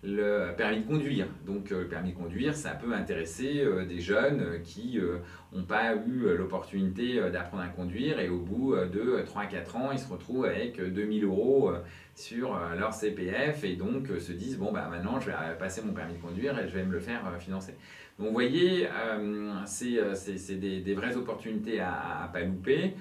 le 0.04 0.54
permis 0.56 0.82
de 0.82 0.88
conduire. 0.88 1.28
Donc 1.46 1.70
le 1.70 1.88
permis 1.88 2.12
de 2.12 2.18
conduire, 2.18 2.56
ça 2.56 2.72
peut 2.72 2.94
intéresser 2.94 3.66
des 3.88 4.00
jeunes 4.00 4.62
qui 4.64 5.00
n'ont 5.54 5.64
pas 5.64 5.96
eu 5.96 6.36
l'opportunité 6.36 7.22
d'apprendre 7.32 7.64
à 7.64 7.68
conduire 7.68 8.20
et 8.20 8.30
au 8.30 8.40
bout 8.40 8.76
de 8.76 9.24
3-4 9.26 9.78
ans, 9.78 9.92
ils 9.92 10.00
se 10.00 10.12
retrouvent 10.12 10.46
avec 10.46 10.82
2000 10.82 11.24
euros 11.24 11.72
sur 12.16 12.60
leur 12.78 12.94
CPF 12.94 13.64
et 13.64 13.76
donc 13.76 14.08
se 14.20 14.32
disent, 14.32 14.58
bon, 14.58 14.72
bah, 14.72 14.88
maintenant, 14.90 15.20
je 15.20 15.28
vais 15.28 15.34
passer 15.58 15.82
mon 15.82 15.94
permis 15.94 16.14
de 16.14 16.20
conduire 16.20 16.58
et 16.60 16.68
je 16.68 16.74
vais 16.74 16.84
me 16.84 16.92
le 16.92 17.00
faire 17.00 17.24
financer. 17.40 17.76
Donc 18.20 18.28
vous 18.28 18.34
voyez, 18.34 18.88
c'est 19.66 20.56
des, 20.56 20.94
vraies 20.94 21.18
opportunités 21.18 21.80
à, 21.80 22.28
ne 22.28 22.34
pas 22.34 22.46
louper. 22.46 22.94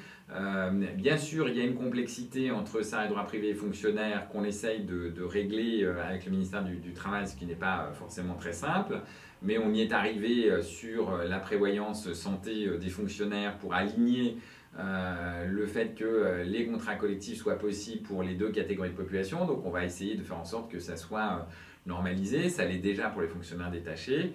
bien 0.97 1.19
sûr, 1.19 1.49
il 1.49 1.57
y 1.57 1.61
a 1.61 1.65
une 1.65 1.75
complexité 1.75 2.51
entre 2.51 2.83
ça 2.83 3.05
et 3.05 3.09
droit 3.09 3.25
privé 3.25 3.51
et 3.51 3.55
fonctionnaire 3.55 4.29
qu'on 4.29 4.45
essaye 4.45 4.85
de, 4.85 5.23
régler 5.23 5.85
avec 5.85 6.25
le 6.25 6.31
ministère 6.31 6.65
du, 6.65 6.77
du 6.77 6.95
Travail, 6.95 7.29
ce 7.29 7.37
qui 7.37 7.45
n'est 7.45 7.55
pas 7.55 7.91
forcément 7.93 8.35
très 8.35 8.55
simple, 8.55 9.01
mais 9.43 9.59
on 9.59 9.73
y 9.75 9.83
est 9.83 9.93
arrivé 9.93 10.63
sur 10.63 11.19
la 11.19 11.39
prévoyance 11.39 12.13
santé 12.15 12.79
des 12.79 12.89
fonctionnaires 12.89 13.59
pour 13.59 13.75
aligner 13.75 14.39
euh, 14.79 15.45
le 15.47 15.67
fait 15.67 15.95
que 15.95 16.05
euh, 16.05 16.45
les 16.45 16.65
contrats 16.67 16.95
collectifs 16.95 17.39
soient 17.39 17.59
possibles 17.59 18.03
pour 18.05 18.23
les 18.23 18.35
deux 18.35 18.51
catégories 18.51 18.91
de 18.91 18.95
population. 18.95 19.45
Donc 19.45 19.67
on 19.67 19.71
va 19.71 19.85
essayer 19.85 20.15
de 20.15 20.23
faire 20.23 20.39
en 20.39 20.45
sorte 20.45 20.71
que 20.71 20.79
ça 20.79 20.97
soit 20.97 21.21
euh, 21.21 21.43
normalisé. 21.85 22.49
Ça 22.49 22.65
l'est 22.65 22.79
déjà 22.79 23.09
pour 23.09 23.21
les 23.21 23.29
fonctionnaires 23.29 23.71
détachés. 23.71 24.33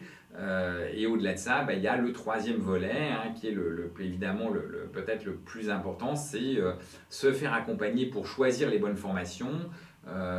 et 0.93 1.07
au-delà 1.07 1.33
de 1.33 1.39
ça, 1.39 1.63
bah, 1.63 1.73
il 1.73 1.81
y 1.81 1.87
a 1.87 1.97
le 1.97 2.11
troisième 2.11 2.57
volet, 2.57 3.09
hein, 3.11 3.31
qui 3.33 3.47
est 3.47 3.57
évidemment 3.99 4.51
peut-être 4.93 5.25
le 5.25 5.35
plus 5.35 5.71
important, 5.71 6.15
c'est 6.15 6.57
se 7.09 7.31
faire 7.31 7.53
accompagner 7.53 8.05
pour 8.05 8.27
choisir 8.27 8.69
les 8.69 8.77
bonnes 8.77 8.97
formations. 8.97 9.71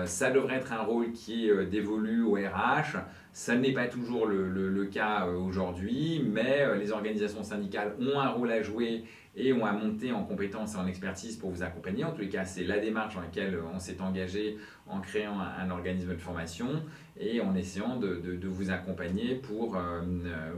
Ça 0.04 0.30
devrait 0.30 0.56
être 0.56 0.72
un 0.72 0.82
rôle 0.82 1.12
qui 1.12 1.48
est 1.48 1.66
dévolu 1.66 2.22
au 2.22 2.34
RH. 2.34 2.98
Ça 3.32 3.54
n'est 3.56 3.72
pas 3.72 3.86
toujours 3.86 4.26
le, 4.26 4.84
cas 4.86 5.26
aujourd'hui, 5.26 6.24
mais 6.26 6.78
les 6.78 6.90
organisations 6.92 7.42
syndicales 7.42 7.94
ont 8.00 8.18
un 8.18 8.28
rôle 8.28 8.50
à 8.50 8.62
jouer 8.62 9.04
et 9.38 9.52
ont 9.52 9.64
à 9.64 9.72
monter 9.72 10.12
en 10.12 10.24
compétences 10.24 10.74
et 10.74 10.78
en 10.78 10.86
expertise 10.86 11.36
pour 11.36 11.50
vous 11.50 11.62
accompagner. 11.62 12.04
En 12.04 12.10
tous 12.10 12.22
les 12.22 12.28
cas, 12.28 12.44
c'est 12.44 12.64
la 12.64 12.78
démarche 12.78 13.14
dans 13.14 13.20
laquelle 13.20 13.58
on 13.72 13.78
s'est 13.78 14.00
engagé 14.00 14.58
en 14.88 15.00
créant 15.00 15.38
un, 15.38 15.70
organisme 15.70 16.10
de 16.10 16.20
formation 16.20 16.82
et 17.18 17.40
en 17.40 17.54
essayant 17.54 17.96
de, 17.96 18.46
vous 18.48 18.70
accompagner 18.70 19.36
pour 19.36 19.76
euh, 19.76 20.00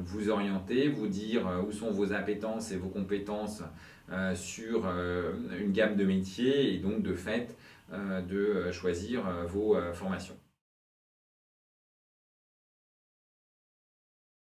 vous 0.03 0.31
orienter, 0.31 0.89
vous 0.89 1.09
dire 1.09 1.47
euh, 1.47 1.63
où 1.63 1.73
sont 1.73 1.91
vos 1.91 2.13
appétences 2.13 2.73
et 2.73 2.77
vos 2.77 2.89
compétences 2.89 3.63
euh, 4.11 4.35
sur 4.35 4.89
une 5.59 5.73
gamme 5.73 5.97
de 5.97 6.05
métiers 6.05 6.75
et 6.75 6.79
donc 6.79 7.03
de 7.03 7.15
fait 7.15 7.57
de 7.91 8.71
choisir 8.73 9.21
vos 9.49 9.77
formations. 9.95 10.40